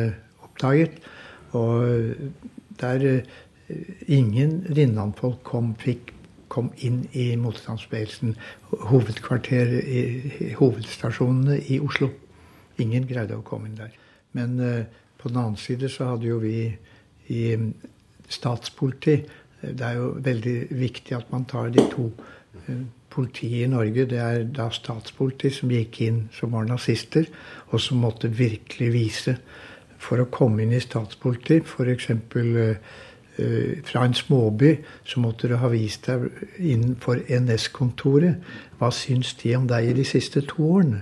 oppdaget. 0.43 0.99
Og 1.51 2.15
der 2.79 3.05
eh, 3.05 3.23
ingen 4.07 4.61
Rinnan-folk 4.71 5.43
kom, 5.43 5.73
fikk 5.79 6.13
kom 6.47 6.69
inn 6.77 7.03
i 7.11 7.33
motstandsbevegelsen. 7.39 8.35
Hovedkvarter 8.87 9.73
i 9.81 10.53
hovedstasjonene 10.55 11.59
i 11.67 11.81
Oslo. 11.83 12.13
Ingen 12.83 13.07
greide 13.07 13.37
å 13.37 13.45
komme 13.45 13.69
inn 13.69 13.79
der. 13.79 13.93
Men 14.35 14.59
uh, 14.59 14.83
på 15.19 15.31
den 15.31 15.41
annen 15.41 15.59
side 15.59 15.89
så 15.91 16.11
hadde 16.11 16.29
jo 16.29 16.41
vi 16.43 16.67
i 17.33 17.43
statspoliti 18.29 19.15
Det 19.65 19.81
er 19.81 19.95
jo 19.97 20.11
veldig 20.21 20.55
viktig 20.77 21.15
at 21.17 21.31
man 21.31 21.47
tar 21.49 21.71
de 21.73 21.87
to. 21.93 22.11
Uh, 22.67 22.83
politiet 23.15 23.63
i 23.63 23.71
Norge, 23.71 24.05
det 24.11 24.19
er 24.19 24.43
da 24.51 24.67
statspoliti 24.73 25.47
som 25.53 25.71
gikk 25.71 26.01
inn 26.03 26.17
som 26.35 26.51
var 26.51 26.65
nazister, 26.67 27.23
og 27.71 27.79
som 27.79 28.01
måtte 28.03 28.27
virkelig 28.27 28.89
vise 28.91 29.37
for 30.03 30.19
å 30.19 30.27
komme 30.27 30.65
inn 30.65 30.75
i 30.75 30.83
statspoliti. 30.83 31.61
F.eks. 31.63 32.09
Uh, 32.11 32.75
fra 33.83 34.05
en 34.07 34.13
småby 34.15 34.69
så 35.03 35.19
måtte 35.19 35.49
du 35.51 35.57
ha 35.59 35.67
vist 35.71 36.07
deg 36.07 36.29
innenfor 36.59 37.25
NS-kontoret. 37.27 38.43
Hva 38.79 38.91
syns 38.95 39.33
de 39.41 39.55
om 39.57 39.65
deg 39.67 39.89
i 39.89 39.97
de 39.97 40.05
siste 40.07 40.43
to 40.47 40.69
årene? 40.77 41.01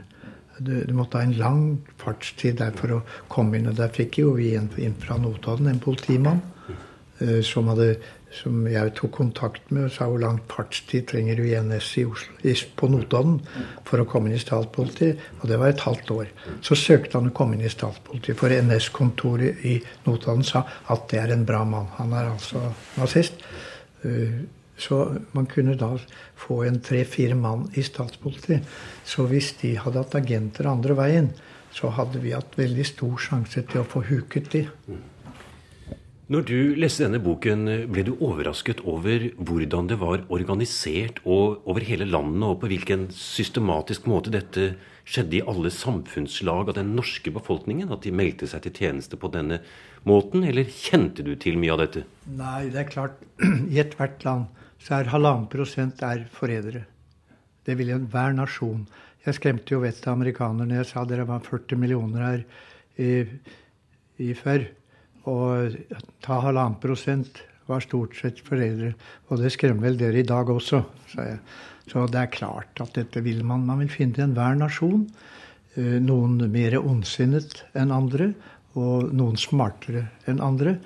Du, 0.59 0.73
du, 0.85 0.93
måtte 0.93 1.17
ha 1.17 1.25
en 1.25 1.37
lang 1.37 1.61
fartstid 2.01 2.59
der 2.61 2.75
for 2.77 2.99
å 2.99 3.03
komme 3.31 3.57
inn. 3.57 3.69
Og 3.71 3.77
der 3.79 3.93
fikk 3.93 4.19
jo 4.21 4.35
vi 4.37 4.53
inn, 4.57 4.69
inn 4.77 4.97
fra 5.01 5.17
Notodden 5.21 5.71
en 5.71 5.81
politimann 5.81 6.43
uh, 6.69 7.39
som, 7.45 7.71
hadde, 7.71 7.95
som, 8.33 8.61
jeg 8.69 8.93
tok 8.99 9.15
kontakt 9.17 9.73
med 9.73 9.87
og 9.87 9.93
sa 9.95 10.07
hvor 10.11 10.21
lang 10.21 10.39
fartstid 10.51 11.07
trenger 11.09 11.41
du 11.41 11.47
i 11.47 11.57
NS 11.57 11.91
i 12.03 12.05
Oslo, 12.09 12.37
i, 12.45 12.53
på 12.53 12.89
Notodden 12.93 13.39
for 13.89 14.03
å 14.03 14.07
komme 14.09 14.29
inn 14.29 14.37
i 14.37 14.43
statspolitiet. 14.43 15.21
Og 15.41 15.49
det 15.49 15.59
var 15.61 15.73
et 15.73 15.85
halvt 15.87 16.15
år. 16.19 16.33
Så 16.65 16.77
søkte 16.79 17.17
han 17.17 17.31
å 17.31 17.35
komme 17.35 17.57
inn 17.57 17.65
i 17.65 17.73
statspolitiet, 17.73 18.37
for 18.39 18.53
NS-kontoret 18.53 19.65
i 19.69 19.79
Notodden 20.05 20.45
sa 20.47 20.67
at 20.93 21.07
det 21.09 21.23
er 21.23 21.33
en 21.33 21.47
bra 21.49 21.63
mann. 21.65 21.89
Han 21.97 22.13
er 22.13 22.35
altså 22.35 22.67
nazist. 22.99 23.41
Uh, 24.05 24.43
så 24.77 25.15
man 25.31 25.47
kunne 25.49 25.75
da 25.77 25.93
få 26.39 26.63
en 26.67 26.81
tre-fire 26.81 27.37
mann 27.37 27.67
i 27.77 27.83
statspolitiet. 27.85 28.65
Så 29.05 29.27
hvis 29.29 29.53
de 29.61 29.75
hadde 29.77 30.01
hatt 30.01 30.17
agenter 30.17 30.69
andre 30.69 30.97
veien, 30.97 31.33
så 31.73 31.89
hadde 31.93 32.21
vi 32.21 32.35
hatt 32.35 32.57
veldig 32.57 32.85
stor 32.85 33.17
sjanse 33.21 33.65
til 33.69 33.81
å 33.81 33.89
få 33.89 34.03
huket 34.09 34.51
de. 34.53 34.67
Når 36.33 36.45
du 36.47 36.59
leste 36.79 37.03
denne 37.03 37.19
boken, 37.21 37.67
ble 37.91 38.05
du 38.07 38.13
overrasket 38.15 38.79
over 38.89 39.25
hvordan 39.37 39.89
det 39.91 39.97
var 40.01 40.23
organisert 40.33 41.19
og 41.27 41.65
over 41.69 41.83
hele 41.85 42.07
landet, 42.07 42.45
og 42.47 42.61
på 42.61 42.69
hvilken 42.71 43.09
systematisk 43.13 44.07
måte 44.09 44.31
dette 44.33 44.71
skjedde 45.03 45.41
i 45.41 45.43
alle 45.51 45.69
samfunnslag 45.73 46.71
av 46.71 46.77
den 46.79 46.93
norske 46.95 47.33
befolkningen? 47.35 47.91
At 47.91 48.07
de 48.07 48.15
meldte 48.15 48.47
seg 48.49 48.63
til 48.65 48.77
tjeneste 48.79 49.19
på 49.19 49.29
denne 49.35 49.59
måten, 50.07 50.47
eller 50.47 50.69
kjente 50.71 51.27
du 51.27 51.35
til 51.35 51.59
mye 51.59 51.75
av 51.75 51.83
dette? 51.83 52.05
Nei, 52.39 52.69
det 52.71 52.85
er 52.85 52.89
klart. 52.89 53.19
I 53.73 53.83
ethvert 53.83 54.23
land 54.25 54.62
så 54.83 54.99
er 54.99 55.11
halvannen 55.13 55.47
prosent 55.51 56.03
er 56.03 56.25
forrædere. 56.31 56.83
Det 57.63 57.77
vil 57.79 57.93
enhver 57.95 58.35
nasjon. 58.35 58.83
Jeg 59.23 59.37
skremte 59.37 59.75
jo 59.75 59.83
vettet 59.83 60.09
av 60.09 60.17
amerikanerne 60.17 60.81
jeg 60.81 60.89
sa 60.89 61.05
dere 61.07 61.27
var 61.29 61.45
40 61.45 61.79
millioner 61.79 62.25
her 62.25 62.41
i, 62.99 63.11
i 64.19 64.33
før. 64.35 64.65
Og 65.31 65.77
ta 66.23 66.41
halvannen 66.43 66.81
prosent 66.83 67.39
var 67.69 67.83
stort 67.85 68.17
sett 68.19 68.41
foreldre. 68.43 68.91
Og 69.31 69.39
det 69.39 69.53
skremmer 69.55 69.87
vel 69.87 70.01
dere 70.01 70.19
i 70.19 70.27
dag 70.27 70.51
også, 70.51 70.81
sa 71.13 71.29
jeg. 71.29 71.39
Så 71.87 72.03
det 72.11 72.19
er 72.19 72.33
klart 72.33 72.83
at 72.83 72.91
dette 72.95 73.23
vil 73.23 73.43
man. 73.47 73.65
Man 73.67 73.79
vil 73.83 73.91
finne 73.91 74.25
enhver 74.25 74.59
nasjon. 74.59 75.07
Eh, 75.75 75.97
noen 76.03 76.37
mer 76.53 76.77
ondsinnet 76.81 77.63
enn 77.79 77.93
andre, 77.95 78.33
og 78.79 79.13
noen 79.15 79.39
smartere 79.39 80.07
enn 80.29 80.41
andre. 80.43 80.77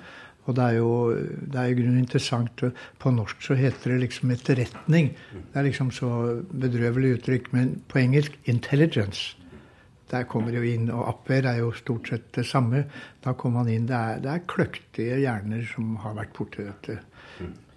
Og 0.48 0.56
det 0.56 0.64
er 0.64 0.78
jo 0.78 0.92
det 1.12 1.58
er 1.60 1.70
i 1.70 1.76
grunnen 1.76 2.00
interessant. 2.00 2.62
På 2.98 3.12
norsk 3.12 3.42
så 3.44 3.56
heter 3.58 3.92
det 3.92 3.98
liksom 4.06 4.32
etterretning. 4.32 5.10
Det 5.52 5.60
er 5.60 5.66
liksom 5.68 5.92
så 5.92 6.10
bedrøvelig 6.48 7.18
uttrykk. 7.18 7.52
Men 7.52 7.76
på 7.88 8.00
engelsk 8.00 8.38
intelligence. 8.48 9.36
Der 10.08 10.24
kommer 10.24 10.54
det 10.54 10.62
jo 10.62 10.70
inn, 10.72 10.88
og 10.88 11.04
Apper 11.10 11.44
er 11.50 11.58
jo 11.60 11.72
stort 11.76 12.08
sett 12.08 12.30
det 12.32 12.46
samme. 12.48 12.86
Da 13.24 13.34
kommer 13.36 13.60
man 13.60 13.72
inn. 13.74 13.84
Det 13.90 13.96
er, 13.96 14.22
det 14.24 14.32
er 14.32 14.46
kløktige 14.48 15.18
hjerner 15.20 15.66
som 15.68 15.98
har 16.00 16.16
vært 16.16 16.32
borti 16.38 16.64
dette. 16.64 16.96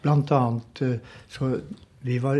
Blant 0.01 0.31
annet 0.33 0.81
eh, 0.85 1.17
så 1.29 1.51
vi 2.07 2.17
var 2.23 2.39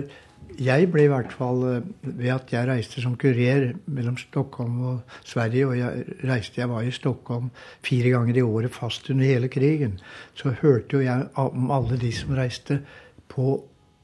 jeg 0.62 0.90
ble 0.94 1.06
i 1.08 1.12
hvert 1.12 1.32
fall 1.34 1.64
eh, 1.68 1.86
ved 2.04 2.32
at 2.34 2.52
jeg 2.54 2.68
reiste 2.70 3.02
som 3.04 3.16
kurer 3.20 3.72
mellom 3.86 4.18
Stockholm 4.20 4.82
og 4.92 5.16
Sverige, 5.26 5.68
og 5.68 5.78
jeg 5.80 6.06
reiste, 6.30 6.62
jeg 6.62 6.70
var 6.70 6.86
i 6.86 6.94
Stockholm 6.94 7.50
fire 7.86 8.14
ganger 8.14 8.38
i 8.38 8.46
året 8.46 8.74
fast 8.76 9.10
under 9.10 9.26
hele 9.26 9.50
krigen, 9.52 10.00
så 10.36 10.54
hørte 10.62 10.98
jo 10.98 11.06
jeg 11.06 11.30
om 11.40 11.72
alle 11.72 11.98
de 12.02 12.12
som 12.16 12.36
reiste 12.38 12.82
på 13.32 13.56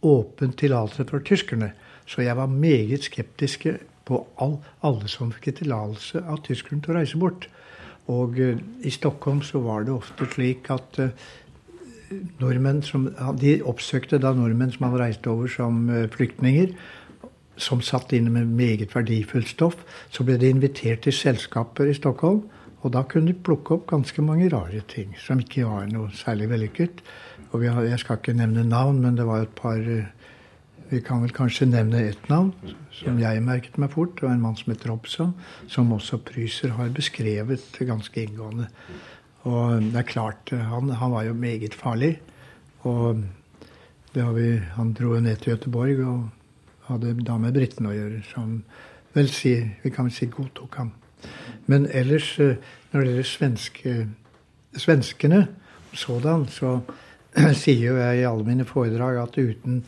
åpen 0.08 0.54
tillatelse 0.58 1.06
for 1.10 1.26
tyskerne. 1.26 1.72
Så 2.08 2.24
jeg 2.24 2.38
var 2.38 2.48
meget 2.48 3.04
skeptisk 3.04 3.68
på 4.08 4.22
all, 4.40 4.58
alle 4.86 5.10
som 5.12 5.34
fikk 5.36 5.58
tillatelse 5.60 6.24
av 6.24 6.40
tyskerne 6.46 6.82
til 6.82 6.94
å 6.94 7.00
reise 7.02 7.20
bort. 7.20 7.50
Og 8.08 8.38
uh, 8.40 8.56
i 8.88 8.92
Stockholm 8.94 9.42
så 9.44 9.60
var 9.66 9.84
det 9.84 9.92
ofte 9.92 10.30
slik 10.32 10.70
at 10.72 11.02
uh, 11.04 11.10
nordmenn 12.40 12.82
som, 12.86 13.08
De 13.40 13.58
oppsøkte 13.66 14.20
da 14.22 14.34
nordmenn 14.36 14.72
som 14.74 14.88
hadde 14.88 15.02
reist 15.02 15.28
over 15.30 15.52
som 15.52 15.88
eh, 15.90 16.08
flyktninger, 16.14 16.74
som 17.58 17.82
satt 17.82 18.14
inne 18.14 18.32
med 18.34 18.54
meget 18.58 18.94
verdifullt 18.96 19.50
stoff. 19.50 19.80
Så 20.14 20.24
ble 20.24 20.38
de 20.38 20.52
invitert 20.54 21.06
til 21.06 21.16
selskaper 21.16 21.90
i 21.90 21.96
Stockholm, 21.98 22.44
og 22.86 22.94
da 22.94 23.02
kunne 23.10 23.32
de 23.32 23.40
plukke 23.48 23.74
opp 23.76 23.88
ganske 23.90 24.22
mange 24.22 24.50
rare 24.54 24.84
ting 24.88 25.16
som 25.20 25.42
ikke 25.42 25.66
var 25.66 25.88
noe 25.90 26.12
særlig 26.16 26.52
vellykket. 26.52 27.02
Og 27.52 27.64
har, 27.64 27.84
Jeg 27.84 28.00
skal 28.00 28.18
ikke 28.18 28.38
nevne 28.38 28.64
navn, 28.64 29.02
men 29.02 29.18
det 29.18 29.26
var 29.26 29.42
et 29.42 29.56
par 29.56 29.78
eh, 29.78 30.14
Vi 30.90 31.02
kan 31.04 31.20
vel 31.20 31.34
kanskje 31.36 31.66
nevne 31.68 32.00
ett 32.08 32.30
navn 32.30 32.54
som 32.96 33.18
jeg 33.20 33.42
merket 33.44 33.78
meg 33.78 33.92
fort. 33.92 34.16
Det 34.16 34.24
var 34.24 34.34
En 34.34 34.42
mann 34.42 34.56
som 34.56 34.72
heter 34.72 34.90
Robson, 34.90 35.34
som 35.68 35.92
også 35.92 36.18
Pryser 36.24 36.70
har 36.78 36.90
beskrevet 36.90 37.76
ganske 37.80 38.24
inngående. 38.24 38.70
Og 39.48 39.82
det 39.82 40.02
er 40.02 40.08
klart, 40.08 40.52
han, 40.52 40.92
han 41.00 41.14
var 41.14 41.28
jo 41.28 41.34
meget 41.38 41.76
farlig. 41.78 42.18
Og 42.88 43.24
vi, 44.14 44.50
han 44.76 44.94
dro 44.98 45.14
jo 45.16 45.22
ned 45.24 45.40
til 45.40 45.54
Gøteborg 45.54 46.04
og 46.04 46.30
hadde 46.88 47.16
da 47.26 47.36
med 47.40 47.56
britene 47.56 47.92
å 47.92 47.96
gjøre, 47.96 48.22
som 48.32 48.62
vel 49.16 49.30
si, 49.34 49.54
vi 49.84 49.92
kan 49.94 50.08
vel 50.08 50.16
si 50.16 50.30
godtok 50.32 50.80
ham. 50.80 50.94
Men 51.68 51.88
ellers, 51.92 52.30
eh, 52.40 52.58
når 52.92 53.02
det 53.02 53.10
gjelder 53.10 53.28
svenske, 53.28 53.96
svenskene 54.78 55.42
sådan, 55.94 56.48
så 56.48 56.80
sier 57.62 57.92
jo 57.92 57.98
jeg 58.00 58.22
i 58.22 58.28
alle 58.30 58.48
mine 58.48 58.68
foredrag 58.68 59.20
at 59.24 59.38
uten 59.38 59.82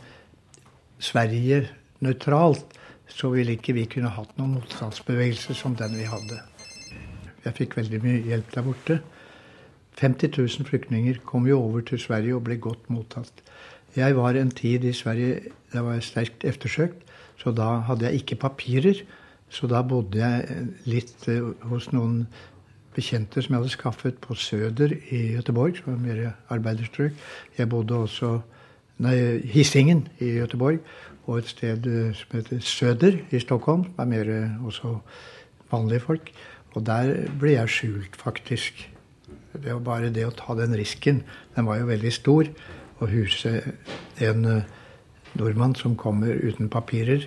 Sverige 1.00 1.62
nøytralt, 2.04 2.76
så 3.10 3.30
ville 3.32 3.56
ikke 3.56 3.74
vi 3.74 3.88
kunne 3.90 4.12
hatt 4.14 4.36
noen 4.38 4.58
motstandsbevegelse 4.58 5.56
som 5.58 5.74
den 5.78 5.96
vi 5.98 6.06
hadde. 6.06 6.38
Jeg 7.44 7.56
fikk 7.56 7.78
veldig 7.80 8.02
mye 8.04 8.20
hjelp 8.28 8.52
der 8.54 8.66
borte. 8.66 9.00
50 10.00 10.32
000 10.38 10.66
flyktninger 10.66 11.20
kom 11.24 11.46
jo 11.46 11.60
over 11.60 11.80
til 11.84 12.00
Sverige 12.00 12.34
og 12.38 12.44
ble 12.44 12.56
godt 12.56 12.90
mottatt. 12.90 13.42
Jeg 13.96 14.16
var 14.16 14.36
en 14.38 14.50
tid 14.50 14.84
i 14.84 14.92
Sverige 14.96 15.40
da 15.72 15.82
var 15.86 15.98
jeg 15.98 16.06
sterkt 16.06 16.44
ettersøkt, 16.44 17.02
så 17.38 17.52
da 17.54 17.80
hadde 17.86 18.06
jeg 18.06 18.22
ikke 18.22 18.40
papirer. 18.46 19.02
Så 19.50 19.66
da 19.66 19.82
bodde 19.82 20.20
jeg 20.22 20.66
litt 20.86 21.26
eh, 21.28 21.42
hos 21.66 21.88
noen 21.90 22.22
bekjente 22.94 23.42
som 23.42 23.54
jeg 23.54 23.62
hadde 23.62 23.72
skaffet 23.74 24.20
på 24.22 24.36
Søder 24.38 24.94
i 25.10 25.34
Göteborg, 25.34 25.78
som 25.78 25.92
var 25.92 26.04
mer 26.04 26.20
arbeiderstrøk. 26.54 27.16
Jeg 27.58 27.68
bodde 27.70 27.98
også 27.98 28.36
nei, 29.02 29.16
Hissingen 29.50 30.06
i 30.22 30.36
Göteborg, 30.38 30.78
og 31.26 31.42
et 31.42 31.50
sted 31.50 31.86
eh, 31.90 32.14
som 32.14 32.38
heter 32.38 32.62
Søder 32.62 33.18
i 33.30 33.42
Stockholm, 33.42 33.88
som 33.90 34.04
er 34.04 34.12
mer 34.14 34.32
eh, 34.36 34.64
også 34.66 34.94
vanlige 35.72 36.06
folk. 36.06 36.32
Og 36.74 36.86
der 36.86 37.14
ble 37.40 37.56
jeg 37.56 37.74
skjult, 37.74 38.16
faktisk. 38.16 38.86
Det 39.52 39.72
var 39.72 39.82
bare 39.84 40.12
det 40.14 40.26
å 40.26 40.34
ta 40.36 40.54
den 40.58 40.76
risken. 40.78 41.22
Den 41.56 41.66
var 41.66 41.80
jo 41.80 41.90
veldig 41.90 42.12
stor. 42.14 42.50
Å 43.00 43.08
huse 43.10 43.56
en 44.22 44.46
eh, 44.46 44.68
nordmann 45.38 45.74
som 45.78 45.96
kommer 45.98 46.34
uten 46.34 46.70
papirer. 46.72 47.26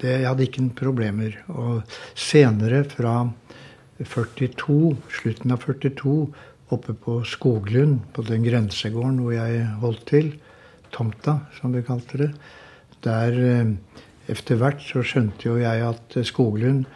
Det, 0.00 0.10
jeg 0.10 0.26
hadde 0.26 0.44
ikke 0.46 0.66
problemer. 0.76 1.38
Og 1.52 1.96
senere, 2.18 2.82
fra 2.88 3.22
42, 4.02 4.96
slutten 5.20 5.54
av 5.54 5.64
42, 5.64 6.16
oppe 6.74 6.96
på 6.98 7.20
Skoglund, 7.24 8.00
på 8.12 8.24
den 8.26 8.44
grensegården 8.44 9.22
hvor 9.22 9.36
jeg 9.36 9.64
holdt 9.80 10.04
til, 10.10 10.32
tomta, 10.92 11.38
som 11.58 11.74
vi 11.74 11.84
kalte 11.86 12.20
det, 12.20 12.30
der 13.06 13.38
eh, 13.38 13.72
etter 14.32 14.58
hvert 14.58 14.82
så 14.82 15.04
skjønte 15.06 15.48
jo 15.48 15.56
jeg 15.60 15.84
at 15.86 16.16
Skoglund 16.26 16.86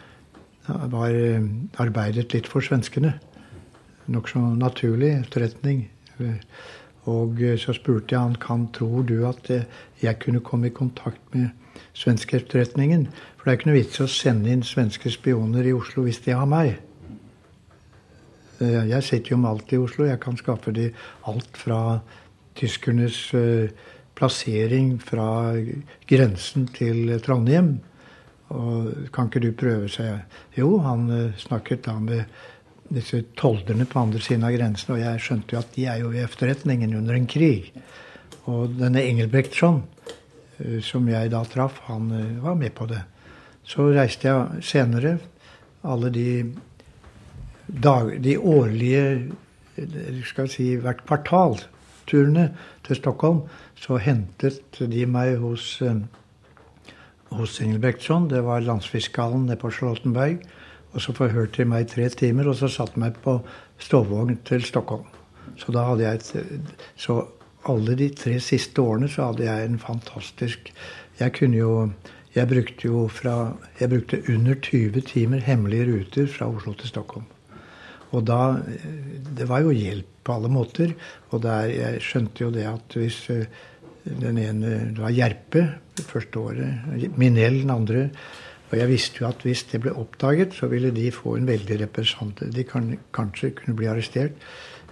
var 0.67 1.15
eh, 1.15 1.45
arbeidet 1.81 2.33
litt 2.35 2.49
for 2.51 2.63
svenskene. 2.65 3.15
Nokså 4.11 4.41
naturlig 4.59 5.13
etterretning. 5.21 5.85
Og 7.09 7.39
så 7.57 7.73
spurte 7.73 8.13
jeg 8.13 8.21
han 8.21 8.35
kan 8.37 8.67
tror 8.75 9.05
du 9.07 9.23
at 9.25 9.47
jeg 9.49 10.19
kunne 10.21 10.43
komme 10.45 10.67
i 10.67 10.75
kontakt 10.75 11.21
med 11.33 11.49
svenske 11.97 12.37
etterretningen. 12.37 13.07
For 13.37 13.47
det 13.47 13.51
er 13.51 13.59
ikke 13.59 13.69
noe 13.71 13.79
vits 13.79 14.01
å 14.03 14.09
sende 14.11 14.51
inn 14.53 14.63
svenske 14.67 15.11
spioner 15.13 15.65
i 15.65 15.73
Oslo 15.73 16.05
hvis 16.05 16.21
de 16.25 16.35
har 16.37 16.49
meg. 16.49 16.75
Eh, 18.61 18.83
jeg 18.91 19.03
sitter 19.07 19.33
jo 19.33 19.39
med 19.41 19.51
alt 19.51 19.73
i 19.73 19.79
Oslo. 19.81 20.05
Jeg 20.05 20.21
kan 20.21 20.37
skaffe 20.37 20.73
de 20.75 20.91
alt 21.29 21.57
fra 21.57 21.79
tyskernes 22.59 23.17
eh, 23.37 23.71
plassering 24.17 24.97
fra 25.01 25.55
grensen 26.09 26.67
til 26.75 27.15
Trondheim. 27.25 27.79
Og 28.51 29.07
kan 29.15 29.29
ikke 29.29 29.41
du 29.41 29.51
prøve 29.57 29.89
seg? 29.89 30.25
Jo, 30.57 30.75
han 30.85 31.09
eh, 31.09 31.37
snakket 31.41 31.87
da 31.87 31.97
med 31.99 32.25
disse 32.91 33.21
tolderne 33.39 33.87
på 33.87 34.01
andre 34.01 34.21
siden 34.23 34.45
av 34.47 34.55
grensen, 34.55 34.95
og 34.95 35.01
jeg 35.01 35.23
skjønte 35.23 35.55
jo 35.55 35.61
at 35.61 35.73
de 35.75 35.87
er 35.87 36.01
jo 36.03 36.11
i 36.13 36.23
efterretningen 36.23 36.95
under 36.99 37.17
en 37.17 37.29
krig. 37.29 37.71
Og 38.51 38.75
denne 38.79 39.03
Engelbrektsson, 39.05 39.81
som 40.85 41.07
jeg 41.09 41.31
da 41.33 41.41
traff, 41.49 41.79
han 41.87 42.09
var 42.43 42.57
med 42.59 42.73
på 42.77 42.87
det. 42.89 43.01
Så 43.65 43.87
reiste 43.95 44.27
jeg 44.27 44.65
senere 44.65 45.15
alle 45.87 46.11
de 46.13 46.27
dag, 47.65 48.17
de 48.23 48.37
årlige 48.37 49.31
skal 50.27 50.49
si, 50.51 50.73
hvert 50.81 51.05
kvartal 51.07 51.59
turene 52.09 52.49
til 52.85 52.99
Stockholm, 52.99 53.45
så 53.79 53.97
hentet 54.01 54.81
de 54.91 55.05
meg 55.09 55.37
hos, 55.41 55.81
eh, 55.81 56.01
hos 57.31 57.61
Engelbrektsson. 57.61 58.29
Det 58.29 58.43
var 58.43 58.65
landsfiskalen 58.65 59.45
nede 59.45 59.59
på 59.61 59.71
Charlottenberg. 59.71 60.41
Og 60.91 61.01
så 61.01 61.15
forhørte 61.15 61.61
de 61.61 61.69
meg 61.71 61.85
i 61.85 61.91
tre 61.91 62.09
timer, 62.09 62.49
og 62.51 62.57
så 62.59 62.67
satte 62.71 62.97
de 62.97 63.05
meg 63.05 63.19
på 63.23 63.37
ståvogn 63.81 64.41
til 64.47 64.63
Stockholm. 64.67 65.07
Så 65.59 65.73
da 65.75 65.85
hadde 65.87 66.03
jeg 66.03 66.19
et, 66.19 66.79
så 66.99 67.21
alle 67.69 67.95
de 67.97 68.09
tre 68.17 68.39
siste 68.41 68.81
årene 68.81 69.09
så 69.11 69.29
hadde 69.29 69.45
jeg 69.45 69.67
en 69.67 69.81
fantastisk 69.81 70.71
Jeg 71.19 71.33
kunne 71.37 71.57
jo 71.57 71.91
Jeg 72.33 72.47
brukte 72.47 72.87
jo 72.87 73.07
fra 73.07 73.53
Jeg 73.79 73.89
brukte 73.89 74.23
under 74.29 74.55
20 74.55 75.01
timer 75.01 75.43
hemmelige 75.45 75.85
ruter 75.91 76.27
fra 76.27 76.47
Oslo 76.49 76.73
til 76.73 76.87
Stockholm. 76.87 77.25
Og 78.11 78.25
da 78.27 78.57
Det 79.37 79.49
var 79.49 79.61
jo 79.61 79.69
hjelp 79.69 80.07
på 80.23 80.33
alle 80.33 80.49
måter. 80.49 80.93
Og 81.31 81.41
der, 81.43 81.65
jeg 81.65 82.01
skjønte 82.01 82.43
jo 82.43 82.51
det 82.51 82.65
at 82.69 82.97
hvis 82.97 83.29
eh, 83.29 83.45
den 84.05 84.37
ene 84.37 84.93
Det 84.95 85.01
var 85.01 85.13
Gjerpe 85.13 85.67
første 86.01 86.39
året. 86.39 87.17
Minell 87.17 87.61
den 87.61 87.69
andre. 87.69 88.09
Og 88.71 88.77
jeg 88.79 88.87
visste 88.87 89.21
jo 89.21 89.27
at 89.27 89.43
hvis 89.43 89.63
det 89.71 89.81
ble 89.83 89.93
oppdaget, 89.99 90.53
så 90.55 90.69
ville 90.71 90.93
de 90.95 91.11
få 91.11 91.35
en 91.35 91.47
veldig 91.47 91.79
representant. 91.83 92.55
De 92.55 92.63
kan, 92.63 92.93
kanskje 93.13 93.51
kunne 93.57 93.75
bli 93.75 93.89
arrestert. 93.91 94.37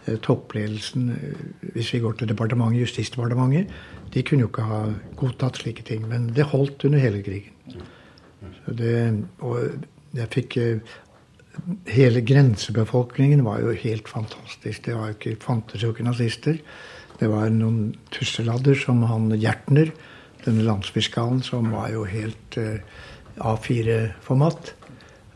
Eh, 0.05 0.17
toppledelsen, 0.19 1.09
eh, 1.15 1.43
hvis 1.73 1.93
vi 1.93 2.01
går 2.03 2.19
til 2.19 2.29
departementet, 2.29 2.81
Justisdepartementet, 2.81 3.71
de 4.13 4.23
kunne 4.23 4.43
jo 4.43 4.51
ikke 4.51 4.67
ha 4.67 4.81
godtatt 5.15 5.61
slike 5.61 5.87
ting. 5.87 6.07
Men 6.07 6.27
det 6.35 6.51
holdt 6.51 6.85
under 6.85 6.99
hele 6.99 7.23
krigen. 7.23 7.55
Det, 8.67 9.25
og 9.39 9.59
jeg 10.15 10.27
fikk 10.31 10.57
hele 11.89 12.21
grensebefolkningen 12.21 13.43
var 13.45 13.61
jo 13.63 13.73
helt 13.75 14.07
fantastisk. 14.09 14.85
Det 14.85 14.95
var 14.95 15.15
ikke, 15.15 15.37
fantes 15.41 15.83
jo 15.83 15.93
ikke 15.93 16.07
nazister. 16.07 16.59
Det 17.19 17.29
var 17.29 17.49
noen 17.51 17.95
tusseladder 18.13 18.77
som 18.79 19.03
han 19.09 19.29
Gjertner, 19.35 19.91
denne 20.45 20.63
landsfiskalen, 20.63 21.41
som 21.43 21.71
var 21.73 21.89
jo 21.91 22.05
helt 22.07 22.57
uh, 22.57 22.79
A4-format. 23.39 24.73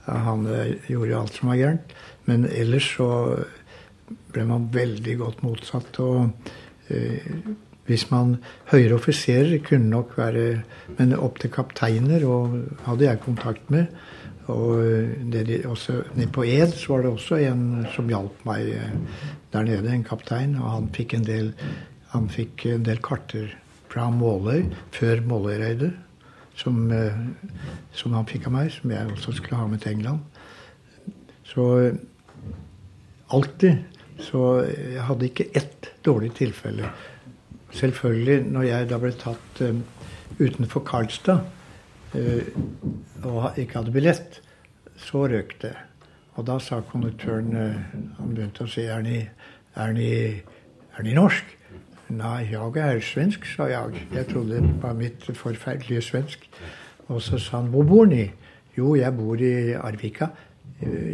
Han 0.06 0.48
uh, 0.48 0.74
gjorde 0.89 1.12
jo 1.13 1.20
alt 1.20 1.38
som 1.38 1.52
var 1.52 1.60
gærent. 1.62 1.94
Men 2.30 2.48
ellers 2.48 2.88
så 2.96 3.10
ble 4.34 4.48
man 4.48 4.70
veldig 4.74 5.16
godt 5.20 5.44
motsatt. 5.46 6.00
Og 6.04 6.32
eh, 6.94 7.30
hvis 7.88 8.06
man 8.12 8.38
Høyere 8.72 8.98
offiserer 8.98 9.58
kunne 9.66 9.92
nok 9.92 10.18
være 10.18 10.63
Men 10.98 11.16
opp 11.18 11.42
til 11.42 11.52
kapteiner 11.52 12.24
og 12.28 12.56
hadde 12.86 13.10
jeg 13.10 13.24
kontakt 13.26 13.72
med. 13.74 13.92
Og 14.52 14.84
de, 15.32 15.62
også, 15.66 16.02
på 16.36 16.44
Ed 16.44 16.74
så 16.76 16.94
var 16.94 17.04
det 17.04 17.12
også 17.13 17.39
en 17.48 17.86
som 17.94 18.10
hjalp 18.12 18.42
meg 18.48 18.74
eh, 18.76 18.96
der 19.54 19.68
nede, 19.68 19.92
en 19.92 20.04
kaptein. 20.04 20.58
Og 20.60 20.70
han 20.70 20.89
fikk 20.96 21.16
en 21.16 21.28
del, 21.28 21.54
han 22.12 22.28
fikk 22.32 22.66
en 22.74 22.84
del 22.84 23.00
karter 23.04 23.54
fra 23.92 24.10
Måløy 24.12 24.66
før 24.92 25.24
Måløy-raidet. 25.30 25.94
Som, 26.56 26.92
eh, 26.92 27.16
som, 27.98 28.13
han 28.13 28.28
fikk 28.30 28.48
av 28.48 28.54
meg, 28.54 28.70
som 28.72 28.92
jeg 28.94 29.10
også 29.10 29.34
skulle 29.39 29.58
ha 29.58 29.68
med 29.68 29.82
til 29.82 29.96
England. 29.96 30.20
Så 31.50 31.66
alltid 33.34 33.89
Så 34.22 34.39
jeg 34.62 35.02
hadde 35.04 35.26
ikke 35.26 35.50
ett 35.58 35.88
dårlig 36.06 36.30
tilfelle. 36.38 36.86
Selvfølgelig, 37.74 38.44
når 38.54 38.63
jeg 38.68 38.89
da 38.92 39.00
ble 39.02 39.10
tatt 39.18 39.62
um, 39.66 39.80
utenfor 40.38 40.84
Karlstad 40.86 41.42
uh, 42.13 42.46
og 43.26 43.58
ikke 43.58 43.80
hadde 43.80 43.92
billett, 43.96 44.38
så 45.02 45.26
røk 45.28 45.58
det. 45.63 45.74
Og 46.38 46.46
da 46.46 46.60
sa 46.62 46.80
konduktøren 46.86 47.50
uh, 47.58 47.82
Han 48.20 48.36
begynte 48.38 48.68
å 48.68 48.70
si 48.70 48.86
er 48.86 49.02
ni, 49.02 49.26
ni 49.98 51.18
norsk? 51.18 51.58
Nei, 52.12 52.50
jeg 52.52 52.82
er 52.84 53.00
svensk, 53.00 53.46
sa 53.48 53.70
jeg. 53.72 54.08
Jeg 54.13 54.28
trodde 54.28 54.60
det 54.60 54.74
var 54.82 54.98
mitt 54.98 55.24
forferdelige 55.38 56.02
svensk. 56.02 56.50
Og 57.08 57.22
så 57.22 57.39
sa 57.39 57.62
han 57.62 57.72
hvor 57.72 57.88
bor 57.88 58.06
ni? 58.10 58.26
Jo, 58.78 58.96
jeg 58.96 59.16
bor 59.16 59.39
i 59.39 59.74
Arvika. 59.74 60.28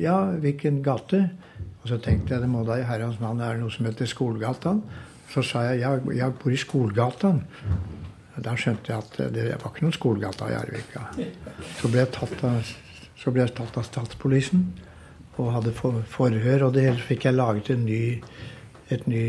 Ja, 0.02 0.32
hvilken 0.42 0.82
gate? 0.84 1.30
Og 1.84 1.88
så 1.92 2.00
tenkte 2.02 2.34
jeg 2.34 2.44
det 2.44 2.50
må 2.50 2.64
da 2.68 2.80
i 2.80 2.88
herrens 2.88 3.20
navn 3.22 3.40
være 3.40 3.62
noe 3.62 3.72
som 3.72 3.86
heter 3.86 4.10
Skolegatan. 4.10 4.82
Så 5.30 5.44
sa 5.46 5.68
jeg 5.70 5.84
jeg, 5.84 6.18
jeg 6.18 6.38
bor 6.42 6.52
i 6.52 6.60
Skolegatan. 6.60 7.44
Da 8.44 8.56
skjønte 8.56 8.94
jeg 8.94 9.04
at 9.04 9.34
det 9.36 9.48
var 9.52 9.72
ikke 9.72 9.86
noen 9.86 9.96
skolegata 9.96 10.48
i 10.52 10.56
Arvika. 10.56 11.08
Så 11.80 11.90
ble 11.92 12.06
jeg 12.06 12.12
tatt 12.16 12.44
av, 12.48 13.80
av 13.82 13.84
statspolisen 13.88 14.64
og 15.40 15.52
hadde 15.58 15.74
forhør. 15.76 16.68
Og 16.68 16.76
det 16.76 16.86
hele 16.88 17.04
fikk 17.04 17.28
jeg 17.28 17.36
laget 17.36 17.72
en 17.74 17.86
ny, 17.88 18.04
et 18.94 19.06
ny 19.12 19.26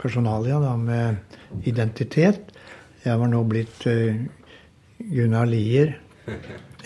personalia 0.00 0.60
da, 0.62 0.74
med 0.76 1.64
identitet. 1.68 2.54
Jeg 3.04 3.20
var 3.20 3.30
nå 3.32 3.44
blitt 3.48 3.86
uh, 3.88 4.16
Gunnar 5.00 5.48
Lier. 5.48 5.96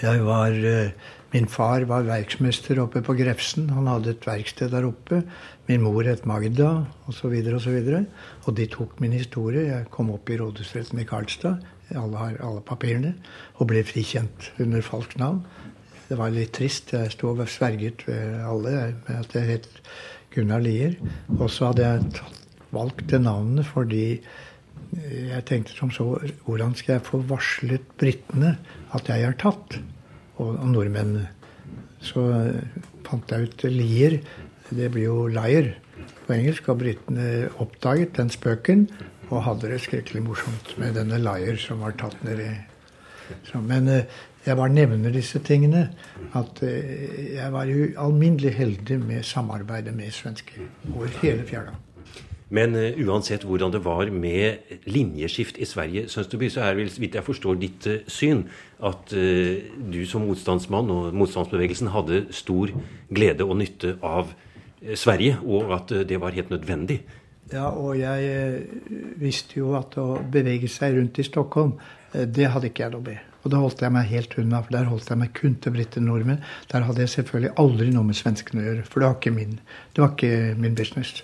Jeg 0.03 0.24
var 0.27 0.55
uh, 0.55 1.12
Min 1.35 1.48
far 1.50 1.83
var 1.90 2.05
verksmester 2.07 2.79
oppe 2.79 3.00
på 3.03 3.16
Grefsen. 3.18 3.66
Han 3.74 3.88
hadde 3.90 4.12
et 4.12 4.27
verksted 4.29 4.70
der 4.70 4.85
oppe. 4.87 5.24
Min 5.66 5.83
mor 5.83 6.07
het 6.07 6.22
Magda, 6.31 6.85
osv. 7.11 7.33
osv. 7.57 7.79
Og, 7.96 8.05
og 8.46 8.55
de 8.55 8.66
tok 8.70 9.00
min 9.03 9.16
historie. 9.18 9.64
Jeg 9.66 9.88
kom 9.90 10.12
opp 10.14 10.31
i 10.31 10.38
rådhusretten 10.38 11.03
i 11.03 11.07
Karlstad, 11.09 11.64
alle 11.90 12.20
har 12.20 12.38
alle 12.38 12.62
papirene, 12.62 13.16
og 13.59 13.66
ble 13.72 13.83
frikjent 13.83 14.53
under 14.62 14.87
falskt 14.87 15.18
navn. 15.18 15.42
Det 16.07 16.20
var 16.20 16.31
litt 16.31 16.55
trist. 16.55 16.94
Jeg 16.94 17.11
sto 17.11 17.33
og 17.35 17.42
sverget 17.50 18.07
ved 18.07 18.38
alle 18.46 18.94
med 19.09 19.18
at 19.18 19.35
jeg 19.35 19.50
het 19.50 19.68
Gunnar 20.37 20.62
Lier. 20.62 20.94
Og 21.40 21.48
så 21.50 21.72
hadde 21.72 21.88
jeg 21.88 22.09
tatt, 22.20 22.43
valgt 22.74 23.06
det 23.12 23.22
navnet 23.22 23.66
fordi 23.70 24.20
jeg 24.94 25.42
tenkte 25.48 25.74
som 25.74 25.90
så 25.94 26.04
Hvordan 26.44 26.74
skal 26.78 26.96
jeg 26.96 27.06
få 27.06 27.18
varslet 27.26 27.87
britene 27.98 28.56
at 28.94 29.08
jeg 29.10 29.22
er 29.26 29.37
tatt? 29.38 29.78
og, 30.37 30.58
og 30.58 30.68
nordmennene. 30.72 31.28
Så 32.04 32.24
fant 33.06 33.32
jeg 33.32 33.48
ut 33.48 33.66
Lier. 33.70 34.18
Det 34.74 34.90
blir 34.92 35.08
jo 35.08 35.24
Liar 35.32 35.72
på 36.26 36.37
engelsk. 36.37 36.68
Og 36.72 36.82
britene 36.82 37.48
oppdaget 37.62 38.16
den 38.18 38.32
spøken 38.32 38.88
og 39.30 39.44
hadde 39.46 39.72
det 39.72 39.80
skrekkelig 39.84 40.22
morsomt 40.26 40.74
med 40.80 40.98
denne 40.98 41.20
Liar 41.22 41.58
som 41.60 41.82
var 41.84 41.96
tatt 42.00 42.16
nedi. 42.26 42.50
Men 43.64 43.88
eh, 43.88 44.10
jeg 44.44 44.58
bare 44.58 44.74
nevner 44.74 45.14
disse 45.14 45.40
tingene. 45.40 45.87
At 46.37 46.60
eh, 46.66 47.32
jeg 47.38 47.48
var 47.54 47.70
jo 47.70 47.88
alminnelig 48.04 48.52
heldig 48.58 49.00
med 49.00 49.24
samarbeidet 49.24 49.96
med 49.96 50.12
svensker 50.12 50.66
over 50.92 51.08
hele 51.22 51.46
fjæra. 51.48 51.72
Men 52.52 52.76
uh, 52.76 52.90
uansett 53.07 53.44
hvordan 53.46 53.72
det 53.72 53.80
var 53.85 54.11
med 54.12 54.76
linjeskift 54.90 55.59
i 55.59 55.68
Sverige, 55.68 56.09
Sønsteby, 56.12 56.50
så 56.52 56.66
er 56.66 56.78
vel, 56.78 56.92
vidt 57.00 57.16
jeg 57.16 57.24
forstår 57.24 57.59
ditt 57.61 57.88
uh, 57.88 57.98
syn, 58.11 58.44
at 58.85 59.14
uh, 59.16 59.64
du 59.92 60.00
som 60.09 60.26
motstandsmann 60.28 60.92
og 60.92 61.16
motstandsbevegelsen 61.16 61.92
hadde 61.94 62.26
stor 62.37 62.72
glede 63.14 63.48
og 63.48 63.59
nytte 63.62 63.96
av 64.04 64.35
Sverige, 64.94 65.38
og 65.40 65.72
at 65.72 65.92
det 66.04 66.18
var 66.20 66.35
helt 66.37 66.50
nødvendig. 66.52 66.98
Ja, 67.52 67.70
og 67.70 67.96
jeg 67.96 68.64
visste 69.20 69.62
jo 69.62 69.72
at 69.78 69.96
å 70.00 70.18
bevege 70.33 70.68
seg 70.68 70.98
rundt 70.98 71.20
i 71.20 71.24
Stockholm, 71.24 71.78
det 72.12 72.50
hadde 72.52 72.68
ikke 72.68 72.85
jeg 72.85 72.92
noe 72.92 73.07
med. 73.07 73.22
Og 73.44 73.52
da 73.52 73.61
holdt 73.61 73.83
jeg 73.85 73.92
meg 73.92 74.09
helt 74.09 74.37
unna, 74.40 74.62
for 74.64 74.76
der 74.76 74.88
holdt 74.88 75.11
jeg 75.12 75.20
meg 75.20 75.35
kun 75.37 75.57
til 75.61 75.74
briter 75.74 76.04
nordmenn. 76.04 76.40
Der 76.72 76.87
hadde 76.87 77.04
jeg 77.04 77.12
selvfølgelig 77.12 77.52
aldri 77.61 77.90
noe 77.92 78.09
med 78.09 78.16
svenskene 78.16 78.62
å 78.62 78.66
gjøre, 78.68 78.87
for 78.88 79.00
det 79.00 79.11
var 79.11 79.18
ikke 79.18 79.35
min, 79.37 79.59
det 79.92 80.04
var 80.04 80.14
ikke 80.14 80.33
min 80.64 80.78
business. 80.78 81.20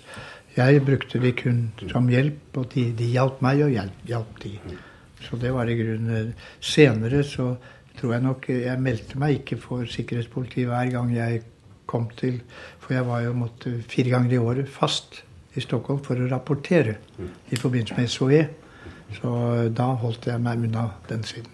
Jeg 0.57 0.81
brukte 0.83 1.19
de 1.23 1.31
kun 1.31 1.59
som 1.87 2.09
hjelp, 2.11 2.57
og 2.59 2.65
de, 2.73 2.89
de 2.97 3.11
hjalp 3.13 3.39
meg, 3.43 3.61
og 3.63 3.71
jeg 3.71 3.91
hjalp 4.09 4.41
de. 4.43 4.51
Så 5.21 5.37
det 5.39 5.53
var 5.53 5.69
i 5.69 5.77
grunnen 5.77 6.33
Senere 6.59 7.23
så 7.23 7.53
tror 7.99 8.13
jeg 8.15 8.23
nok 8.25 8.47
Jeg 8.49 8.81
meldte 8.81 9.19
meg 9.21 9.41
ikke 9.41 9.57
for 9.61 9.85
sikkerhetspolitiet 9.85 10.67
hver 10.67 10.89
gang 10.89 11.11
jeg 11.13 11.43
kom 11.85 12.07
til 12.17 12.39
For 12.81 12.95
jeg 12.95 13.05
var 13.05 13.21
jo 13.21 13.35
måtte 13.37 13.75
fire 13.89 14.15
ganger 14.15 14.33
i 14.33 14.41
året 14.41 14.71
fast 14.71 15.21
i 15.55 15.61
Stockholm 15.61 15.99
for 16.03 16.15
å 16.15 16.29
rapportere 16.31 16.95
i 17.51 17.59
forbindelse 17.59 17.97
med 17.97 18.09
SOE. 18.09 18.43
Så 19.17 19.31
da 19.75 19.89
holdt 19.99 20.29
jeg 20.31 20.39
meg 20.39 20.63
unna 20.63 20.85
den 21.09 21.25
siden. 21.27 21.51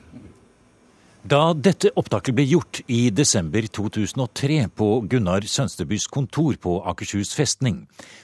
Da 1.28 1.50
dette 1.52 1.90
opptaket 2.00 2.36
ble 2.38 2.44
gjort 2.48 2.78
i 2.88 3.10
desember 3.12 3.66
2003 3.76 4.60
på 4.80 4.86
Gunnar 5.12 5.44
Sønstebys 5.50 6.06
kontor 6.08 6.56
på 6.64 6.76
Akershus 6.88 7.34
festning, 7.36 7.82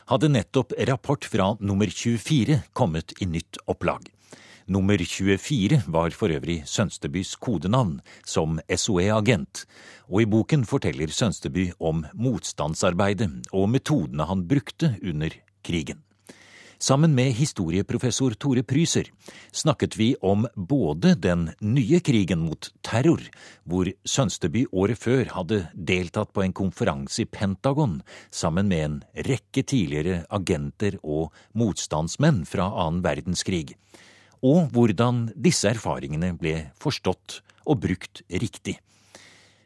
hadde 0.08 0.30
nettopp 0.32 0.72
rapport 0.88 1.28
fra 1.28 1.50
nummer 1.60 1.92
24 1.92 2.62
kommet 2.72 3.12
i 3.20 3.28
nytt 3.28 3.60
opplag. 3.68 4.08
Nummer 4.72 5.04
24 5.04 5.82
var 5.92 6.16
for 6.16 6.32
øvrig 6.32 6.62
Sønstebys 6.70 7.34
kodenavn 7.44 7.98
som 8.24 8.62
SOE-agent, 8.72 9.66
og 10.08 10.24
i 10.24 10.30
boken 10.38 10.64
forteller 10.64 11.12
Sønsteby 11.12 11.74
om 11.84 12.06
motstandsarbeidet 12.16 13.50
og 13.52 13.68
metodene 13.74 14.32
han 14.32 14.48
brukte 14.48 14.96
under 15.04 15.36
krigen. 15.66 16.06
Sammen 16.84 17.14
med 17.16 17.32
historieprofessor 17.38 18.34
Tore 18.36 18.60
Pryser 18.68 19.08
snakket 19.56 19.96
vi 19.96 20.10
om 20.20 20.44
både 20.56 21.14
den 21.16 21.46
nye 21.64 22.02
krigen 22.04 22.42
mot 22.44 22.68
terror, 22.84 23.24
hvor 23.64 23.88
Sønsteby 24.04 24.66
året 24.68 25.00
før 25.00 25.32
hadde 25.32 25.62
deltatt 25.74 26.34
på 26.36 26.44
en 26.44 26.52
konferanse 26.52 27.24
i 27.24 27.30
Pentagon 27.30 28.02
sammen 28.36 28.68
med 28.68 28.84
en 28.84 29.00
rekke 29.30 29.64
tidligere 29.64 30.26
agenter 30.28 31.00
og 31.04 31.32
motstandsmenn 31.56 32.44
fra 32.52 32.68
annen 32.84 33.00
verdenskrig, 33.06 33.78
og 34.44 34.68
hvordan 34.76 35.30
disse 35.40 35.72
erfaringene 35.72 36.34
ble 36.36 36.58
forstått 36.84 37.40
og 37.64 37.80
brukt 37.88 38.26
riktig. 38.28 38.82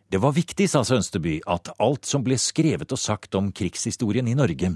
Det 0.09 0.21
var 0.23 0.31
viktig, 0.31 0.69
sa 0.71 0.85
Sønsteby, 0.87 1.41
at 1.51 1.73
alt 1.83 2.07
som 2.07 2.23
ble 2.23 2.37
skrevet 2.39 2.93
og 2.95 2.99
sagt 3.01 3.35
om 3.35 3.49
krigshistorien 3.51 4.27
i 4.31 4.37
Norge, 4.39 4.69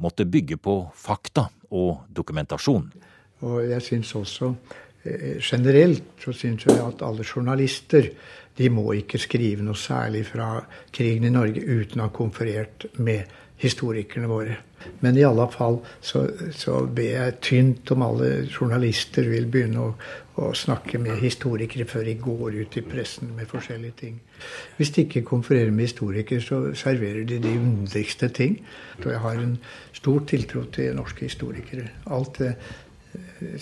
måtte 0.00 0.24
bygge 0.24 0.56
på 0.56 0.76
fakta 0.96 1.44
og 1.76 2.06
dokumentasjon. 2.08 2.86
Og 3.44 3.58
jeg 3.68 3.84
syns 3.84 4.14
også 4.16 4.48
eh, 5.04 5.36
generelt 5.44 6.16
så 6.24 6.32
syns 6.32 6.64
jeg 6.64 6.80
at 6.80 7.04
alle 7.04 7.26
journalister 7.26 8.08
de 8.58 8.70
må 8.72 8.86
ikke 8.96 9.20
skrive 9.20 9.66
noe 9.66 9.76
særlig 9.78 10.24
fra 10.30 10.54
krigen 10.94 11.28
i 11.28 11.34
Norge 11.36 11.60
uten 11.60 12.00
å 12.00 12.08
ha 12.08 12.14
konferert 12.14 12.88
med 12.96 13.28
historikerne 13.58 14.30
våre. 14.30 14.56
Men 15.00 15.18
i 15.18 15.24
alle 15.26 15.48
fall 15.50 15.80
så, 16.00 16.24
så 16.54 16.80
ber 16.86 17.10
jeg 17.10 17.38
tynt 17.44 17.90
om 17.94 18.04
alle 18.06 18.30
journalister 18.46 19.26
vil 19.28 19.48
begynne 19.50 19.82
å, 19.82 19.88
å, 20.38 20.50
snakke 20.54 21.00
med 21.02 21.18
historikere 21.22 21.86
før 21.88 22.06
de 22.06 22.14
går 22.22 22.60
ut 22.62 22.78
i 22.78 22.84
pressen 22.86 23.32
med 23.36 23.50
forskjellige 23.50 23.96
ting. 23.98 24.20
Hvis 24.78 24.92
de 24.94 25.04
ikke 25.06 25.26
konfererer 25.26 25.74
med 25.74 25.90
historikere, 25.90 26.42
så 26.44 26.60
serverer 26.78 27.26
de 27.26 27.40
de 27.42 27.56
underligste 27.58 28.30
ting. 28.34 28.60
Og 29.02 29.10
jeg 29.10 29.24
har 29.24 29.42
en 29.42 29.56
stor 29.96 30.22
tiltro 30.30 30.62
til 30.74 30.94
norske 30.98 31.26
historikere. 31.26 31.88
Alt 32.14 32.38
det, 32.38 32.54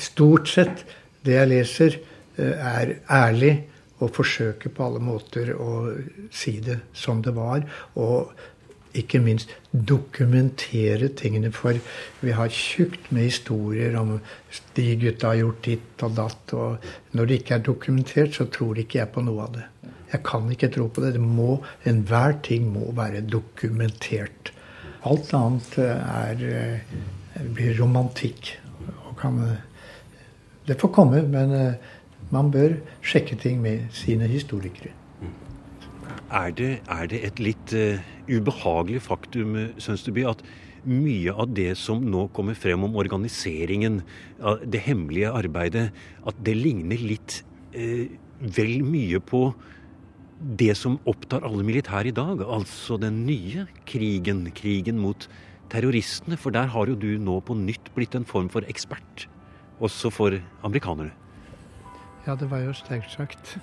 stort 0.01 0.53
sett 0.53 0.85
det 1.25 1.41
jeg 1.41 1.53
leser, 1.53 1.99
er 2.37 2.99
ærlig 3.09 3.55
og 4.05 4.13
forsøker 4.13 4.73
på 4.77 4.85
alle 4.85 5.01
måter 5.01 5.55
å 5.57 5.89
si 6.35 6.59
det 6.61 6.83
som 6.97 7.23
det 7.25 7.33
var. 7.37 7.65
Og 7.97 8.35
ikke 9.01 9.21
minst 9.23 9.53
dokumentere 9.73 11.11
tingene. 11.19 11.53
For 11.55 11.79
vi 12.23 12.35
har 12.37 12.53
tjukt 12.53 13.11
med 13.15 13.29
historier 13.29 13.97
om 14.01 14.17
de 14.77 14.87
gutta 15.01 15.33
har 15.33 15.41
gjort 15.43 15.63
ditt 15.67 16.05
og 16.07 16.17
datt. 16.19 16.55
Og 16.57 17.17
når 17.17 17.29
det 17.29 17.41
ikke 17.41 17.59
er 17.59 17.67
dokumentert, 17.71 18.37
så 18.37 18.49
tror 18.53 18.81
ikke 18.81 19.01
jeg 19.03 19.13
på 19.15 19.25
noe 19.27 19.47
av 19.47 19.57
det. 19.57 19.67
Jeg 20.13 20.23
kan 20.27 20.51
ikke 20.53 20.71
tro 20.73 20.89
på 20.89 21.03
det. 21.03 21.15
det 21.17 21.23
må, 21.23 21.61
Enhver 21.85 22.39
ting 22.47 22.69
må 22.73 22.93
være 22.97 23.25
dokumentert. 23.27 24.53
Alt 25.07 25.33
annet 25.35 25.79
er, 25.79 26.45
eh, 26.51 27.43
blir 27.55 27.77
romantikk. 27.79 28.57
Kan, 29.19 29.39
eh, 29.43 29.57
det 30.67 30.81
får 30.81 30.93
komme, 30.93 31.23
men 31.23 31.53
eh, 31.53 31.75
man 32.31 32.51
bør 32.51 32.77
sjekke 33.03 33.37
ting 33.39 33.61
med 33.63 33.87
sine 33.93 34.27
historikere. 34.27 34.93
Er 36.27 36.51
det, 36.59 36.71
er 36.91 37.07
det 37.07 37.21
et 37.23 37.39
litt 37.39 37.75
uh, 37.77 38.01
ubehagelig 38.27 39.05
faktum, 39.07 39.55
Sønsteby, 39.79 40.25
at 40.27 40.43
mye 40.87 41.35
av 41.35 41.53
det 41.55 41.73
som 41.79 42.03
nå 42.03 42.27
kommer 42.35 42.55
frem 42.59 42.85
om 42.87 42.95
organiseringen, 42.99 44.01
det 44.63 44.85
hemmelige 44.87 45.33
arbeidet, 45.35 45.89
at 46.27 46.39
det 46.47 46.55
ligner 46.59 46.99
litt 47.03 47.41
uh, 47.75 48.07
vel 48.41 48.83
mye 48.87 49.21
på 49.23 49.49
det 50.61 50.75
som 50.77 50.99
opptar 51.09 51.47
alle 51.47 51.65
militære 51.65 52.11
i 52.11 52.17
dag, 52.17 52.43
altså 52.43 52.99
den 53.01 53.23
nye 53.27 53.67
krigen, 53.89 54.45
krigen 54.55 54.99
mot 55.01 55.29
terroristene. 55.73 56.37
For 56.37 56.55
der 56.55 56.69
har 56.75 56.91
jo 56.91 56.99
du 56.99 57.17
nå 57.23 57.39
på 57.47 57.57
nytt 57.57 57.93
blitt 57.95 58.19
en 58.19 58.29
form 58.29 58.51
for 58.53 58.67
ekspert, 58.69 59.29
også 59.81 60.13
for 60.13 60.37
amerikanere. 60.67 61.15
Ja, 62.27 62.35
det 62.35 62.51
var 62.51 62.67
jo 62.67 62.75
sterkt 62.75 63.15
sagt. 63.15 63.57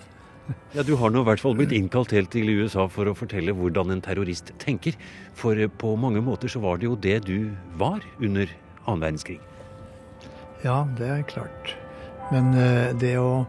Ja, 0.73 0.84
Du 0.84 0.95
har 0.99 1.13
nå 1.13 1.21
i 1.21 1.27
hvert 1.27 1.41
fall 1.43 1.56
blitt 1.56 1.71
innkalt 1.75 2.12
helt 2.15 2.32
til 2.34 2.49
USA 2.49 2.88
for 2.91 3.08
å 3.08 3.15
fortelle 3.15 3.53
hvordan 3.56 3.93
en 3.93 4.01
terrorist 4.03 4.51
tenker. 4.60 4.97
For 5.38 5.56
på 5.79 5.93
mange 5.99 6.23
måter 6.25 6.51
så 6.51 6.60
var 6.63 6.82
det 6.82 6.89
jo 6.89 6.97
det 6.99 7.19
du 7.27 7.53
var 7.79 8.03
under 8.19 8.49
annen 8.86 9.03
verdenskrig. 9.06 9.39
Ja, 10.63 10.84
det 10.97 11.08
er 11.08 11.23
klart. 11.27 11.75
Men 12.32 12.51
uh, 12.56 12.91
det 12.99 13.15
å 13.19 13.45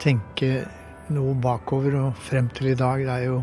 tenke 0.00 0.64
noe 1.12 1.34
bakover 1.42 1.96
og 2.00 2.20
frem 2.28 2.48
til 2.56 2.72
i 2.72 2.78
dag, 2.78 3.04
det 3.04 3.16
er 3.16 3.26
jo 3.28 3.40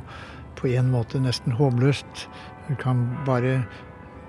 på 0.57 0.71
en 0.73 0.91
måte 0.91 1.21
nesten 1.21 1.55
håpløst. 1.57 2.27
Du 2.67 2.75
kan 2.79 3.05
bare, 3.27 3.61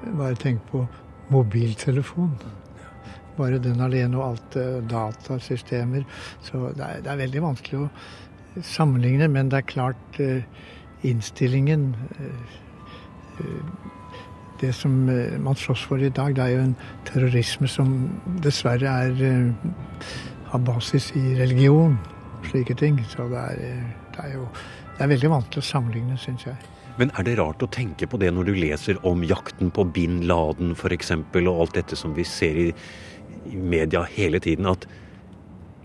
bare 0.04 0.36
tenke 0.38 0.64
på 0.70 0.86
mobiltelefon. 1.32 2.36
Bare 3.38 3.60
den 3.62 3.80
alene 3.84 4.18
og 4.18 4.32
alt 4.32 4.58
uh, 4.58 4.78
datasystemer. 4.90 6.06
Så 6.44 6.72
det 6.76 6.84
er, 6.84 7.02
det 7.04 7.12
er, 7.12 7.22
veldig 7.22 7.44
vanskelig 7.44 7.84
å 7.84 7.90
sammenligne, 8.66 9.28
men 9.30 9.52
det 9.52 9.62
er 9.62 9.68
klart 9.70 10.20
uh, 10.22 10.40
innstillingen 11.06 11.92
det 14.58 14.72
som 14.74 14.90
man 15.06 15.54
slåss 15.54 15.84
for 15.86 16.02
i 16.02 16.08
dag, 16.10 16.32
det 16.34 16.42
er 16.42 16.56
jo 16.56 16.62
en 16.64 16.72
terrorisme 17.06 17.68
som 17.70 17.92
dessverre 18.42 18.90
er, 19.04 19.52
har 20.50 20.64
basis 20.66 21.12
i 21.14 21.36
religion. 21.38 21.94
Slike 22.48 22.74
ting. 22.74 22.98
Så 23.06 23.28
det 23.30 23.38
er, 23.38 23.84
det 24.16 24.24
er 24.24 24.34
jo 24.34 24.48
det 24.98 25.04
er 25.04 25.12
veldig 25.12 25.28
vanskelig 25.30 25.62
å 25.62 25.66
sammenligne, 25.68 26.16
syns 26.18 26.42
jeg. 26.48 26.56
Men 26.98 27.12
er 27.14 27.22
det 27.28 27.36
rart 27.38 27.62
å 27.62 27.68
tenke 27.70 28.08
på 28.10 28.18
det 28.18 28.32
når 28.34 28.48
du 28.48 28.56
leser 28.56 28.96
om 29.06 29.20
jakten 29.22 29.70
på 29.70 29.84
bin 29.94 30.24
Laden 30.26 30.72
f.eks., 30.74 31.12
og 31.14 31.50
alt 31.52 31.76
dette 31.78 31.94
som 31.94 32.16
vi 32.16 32.24
ser 32.26 32.58
i, 32.58 32.72
i 33.48 33.56
media 33.56 34.04
hele 34.08 34.40
tiden, 34.42 34.68
at 34.70 34.86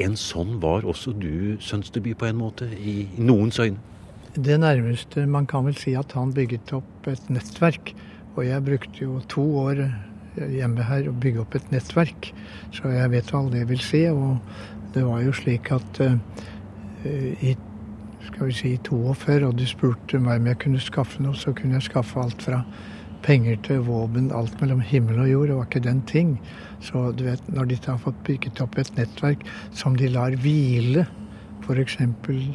en 0.01 0.15
sånn 0.17 0.57
var 0.61 0.87
også 0.89 1.13
du, 1.17 1.57
Sønsteby, 1.61 2.15
på 2.17 2.27
en 2.29 2.39
måte, 2.39 2.67
i, 2.77 3.07
noens 3.17 3.59
øyne? 3.61 3.77
Det 4.33 4.55
nærmeste 4.57 5.27
man 5.29 5.45
kan 5.45 5.67
vel 5.67 5.77
si 5.77 5.93
at 5.97 6.15
han 6.17 6.33
bygget 6.33 6.73
opp 6.73 7.09
et 7.11 7.29
nettverk. 7.29 7.93
Og 8.33 8.47
jeg 8.47 8.65
brukte 8.65 9.03
jo 9.03 9.19
to 9.29 9.43
år 9.61 9.83
hjemme 10.33 10.85
her 10.87 11.09
å 11.09 11.13
bygge 11.13 11.43
opp 11.43 11.57
et 11.59 11.67
nettverk, 11.69 12.31
så 12.73 12.89
jeg 12.89 13.11
vet 13.13 13.29
hva 13.29 13.43
det 13.53 13.67
vil 13.69 13.83
si. 13.85 14.07
Og 14.09 14.39
det 14.95 15.05
var 15.05 15.21
jo 15.21 15.35
slik 15.37 15.69
at 15.75 16.01
uh, 16.01 16.17
i 17.45 17.53
skal 18.23 18.49
vi 18.49 18.55
si 18.55 18.71
42, 18.87 19.43
og 19.45 19.57
du 19.59 19.65
spurte 19.67 20.19
meg 20.21 20.41
om 20.41 20.49
jeg 20.49 20.59
kunne 20.63 20.81
skaffe 20.81 21.21
noe, 21.21 21.35
så 21.37 21.51
kunne 21.53 21.77
jeg 21.77 21.89
skaffe 21.89 22.21
alt 22.21 22.41
fra 22.41 22.61
penger 23.23 23.57
til 23.65 23.83
våpen, 23.87 24.31
alt 24.35 24.55
mellom 24.61 24.83
himmel 24.83 25.23
og 25.23 25.31
jord. 25.31 25.47
Det 25.49 25.57
var 25.57 25.67
ikke 25.69 25.83
den 25.87 26.01
ting. 26.09 26.37
Så 26.83 27.11
du 27.17 27.25
vet, 27.25 27.43
når 27.49 27.71
de 27.71 27.79
har 27.85 27.99
fått 28.03 28.23
bygget 28.27 28.61
opp 28.63 28.77
et 28.77 28.95
nettverk 28.97 29.45
som 29.71 29.97
de 29.99 30.11
lar 30.11 30.35
hvile 30.43 31.07
F.eks. 31.63 31.95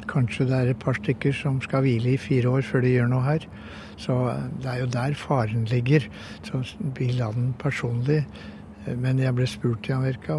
kanskje 0.04 0.44
det 0.50 0.56
er 0.56 0.70
et 0.74 0.80
par 0.82 0.98
stykker 0.98 1.32
som 1.32 1.62
skal 1.64 1.80
hvile 1.86 2.12
i 2.12 2.20
fire 2.20 2.50
år 2.58 2.66
før 2.66 2.84
de 2.84 2.92
gjør 2.92 3.08
noe 3.08 3.24
her. 3.24 3.46
Så 3.96 4.16
det 4.60 4.68
er 4.68 4.82
jo 4.82 4.90
der 4.92 5.16
faren 5.16 5.64
ligger. 5.70 6.04
Så 6.44 6.60
bin 6.94 7.16
Laden 7.16 7.54
personlig 7.58 8.24
men 8.96 9.18
jeg 9.20 9.34
ble 9.36 9.46
spurt 9.48 9.88
i 9.90 9.92
Amerika 9.92 10.36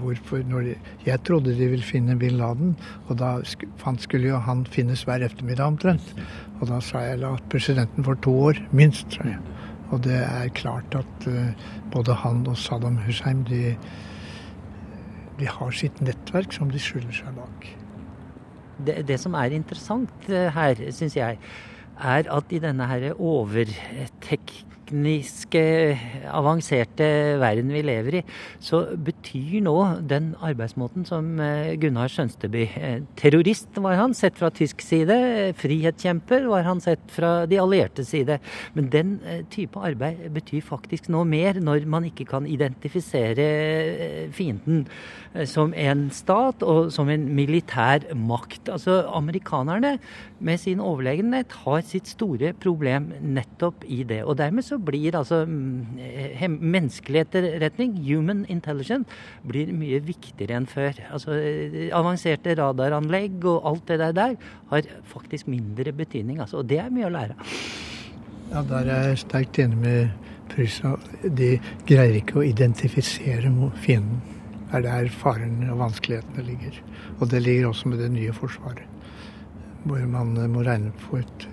hvorfor 0.00 0.44
de, 0.48 0.76
Jeg 1.06 1.22
trodde 1.26 1.56
de 1.58 1.68
ville 1.68 1.84
finne 1.84 2.16
bin 2.16 2.38
Laden, 2.38 2.76
og 3.08 3.18
da 3.18 3.34
skulle 3.44 4.28
jo 4.28 4.38
han 4.38 4.64
finnes 4.64 5.04
hver 5.04 5.24
ettermiddag 5.26 5.74
omtrent. 5.74 6.14
Og 6.60 6.68
da 6.70 6.80
sa 6.80 7.04
jeg 7.04 7.24
at 7.26 7.50
presidenten 7.50 8.04
for 8.04 8.14
to 8.14 8.32
år, 8.48 8.62
minst. 8.72 9.12
sa 9.12 9.28
jeg. 9.28 9.38
Og 9.92 10.00
det 10.06 10.16
er 10.16 10.48
klart 10.56 10.96
at 10.96 11.28
uh, 11.28 11.52
både 11.92 12.16
han 12.22 12.46
og 12.48 12.56
Saddam 12.56 12.96
Hussein 13.04 13.44
de, 13.48 13.76
de 15.38 15.48
har 15.48 15.76
sitt 15.76 16.00
nettverk 16.04 16.54
som 16.56 16.72
de 16.72 16.80
skylder 16.80 17.14
seg 17.22 17.36
bak. 17.36 17.68
det, 18.86 19.02
det 19.08 19.20
som 19.20 19.36
er 19.38 19.54
interessant 19.54 20.28
her, 20.28 20.80
syns 20.90 21.16
jeg, 21.16 21.38
er 22.02 22.28
at 22.32 22.52
i 22.52 22.60
denne 22.62 22.86
her 22.88 23.12
overtek 23.14 24.54
tekniske, 24.92 25.62
avanserte 26.28 27.38
verden 27.40 27.72
vi 27.72 27.82
lever 27.82 28.18
i, 28.20 28.22
så 28.60 28.84
betyr 28.96 29.62
nå 29.64 29.76
den 30.08 30.34
arbeidsmåten 30.42 31.06
som 31.08 31.40
eh, 31.40 31.74
Gunnar 31.80 32.10
Skjønsteby 32.12 32.64
eh, 32.76 32.98
Terrorist 33.16 33.72
var 33.76 33.96
han, 33.96 34.14
sett 34.14 34.36
fra 34.38 34.50
tysk 34.50 34.82
side. 34.84 35.54
Frihetskjemper 35.56 36.46
var 36.50 36.66
han 36.66 36.80
sett 36.80 37.02
fra 37.12 37.46
de 37.46 37.58
allierte 37.60 38.04
side. 38.04 38.38
Men 38.74 38.90
den 38.92 39.16
eh, 39.24 39.42
type 39.50 39.80
arbeid 39.80 40.28
betyr 40.32 40.62
faktisk 40.64 41.08
nå 41.12 41.24
mer 41.24 41.60
når 41.62 41.86
man 41.88 42.06
ikke 42.08 42.28
kan 42.28 42.46
identifisere 42.46 43.48
fienden 44.32 44.84
som 45.48 45.72
en 45.78 46.08
stat 46.12 46.62
og 46.66 46.90
som 46.92 47.08
en 47.08 47.24
militær 47.34 48.04
makt. 48.18 48.68
Altså 48.74 49.00
Amerikanerne 49.16 49.96
med 50.44 50.60
sin 50.60 50.82
overlegenhet 50.82 51.54
har 51.64 51.80
sitt 51.86 52.10
store 52.10 52.52
problem 52.52 53.10
nettopp 53.22 53.86
i 53.88 54.02
det. 54.08 54.22
Og 54.26 54.36
dermed 54.40 54.66
så 54.66 54.81
blir 54.84 55.16
altså 55.18 55.42
mm, 55.46 56.58
menneskelig 56.60 57.24
etterretning, 57.26 57.94
human 58.06 58.44
intelligence, 58.52 59.08
blir 59.46 59.72
mye 59.76 60.02
viktigere 60.04 60.58
enn 60.58 60.68
før. 60.70 60.98
Altså 61.12 61.38
Avanserte 61.94 62.56
radaranlegg 62.58 63.44
og 63.44 63.70
alt 63.70 63.88
det 63.90 64.00
der, 64.02 64.16
der 64.16 64.36
har 64.72 64.92
faktisk 65.08 65.48
mindre 65.50 65.92
betydning. 65.92 66.40
Altså, 66.40 66.62
og 66.62 66.68
det 66.70 66.82
er 66.82 66.92
mye 66.92 67.08
å 67.08 67.14
lære. 67.14 67.38
Ja, 68.52 68.62
Der 68.62 68.84
er 68.84 69.08
jeg 69.08 69.18
sterkt 69.18 69.58
enig 69.58 69.78
med 69.80 70.08
Prysa. 70.52 70.96
De 71.24 71.54
greier 71.88 72.18
ikke 72.18 72.40
å 72.40 72.44
identifisere 72.44 73.52
fienden. 73.80 74.20
Det 74.72 74.80
er 74.80 74.84
der 74.84 75.08
faren 75.12 75.62
og 75.68 75.78
vanskelighetene 75.82 76.44
ligger. 76.46 76.76
Og 77.20 77.30
det 77.30 77.42
ligger 77.42 77.68
også 77.68 77.88
med 77.88 77.98
det 78.00 78.10
nye 78.12 78.32
forsvaret. 78.32 78.84
Hvor 79.84 80.04
man 80.08 80.36
må 80.52 80.62
regne 80.64 80.92
på 81.00 81.18
et, 81.18 81.48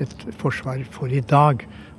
et 0.00 0.26
forsvar 0.38 0.84
for 0.90 1.12
i 1.12 1.20
dag 1.20 1.64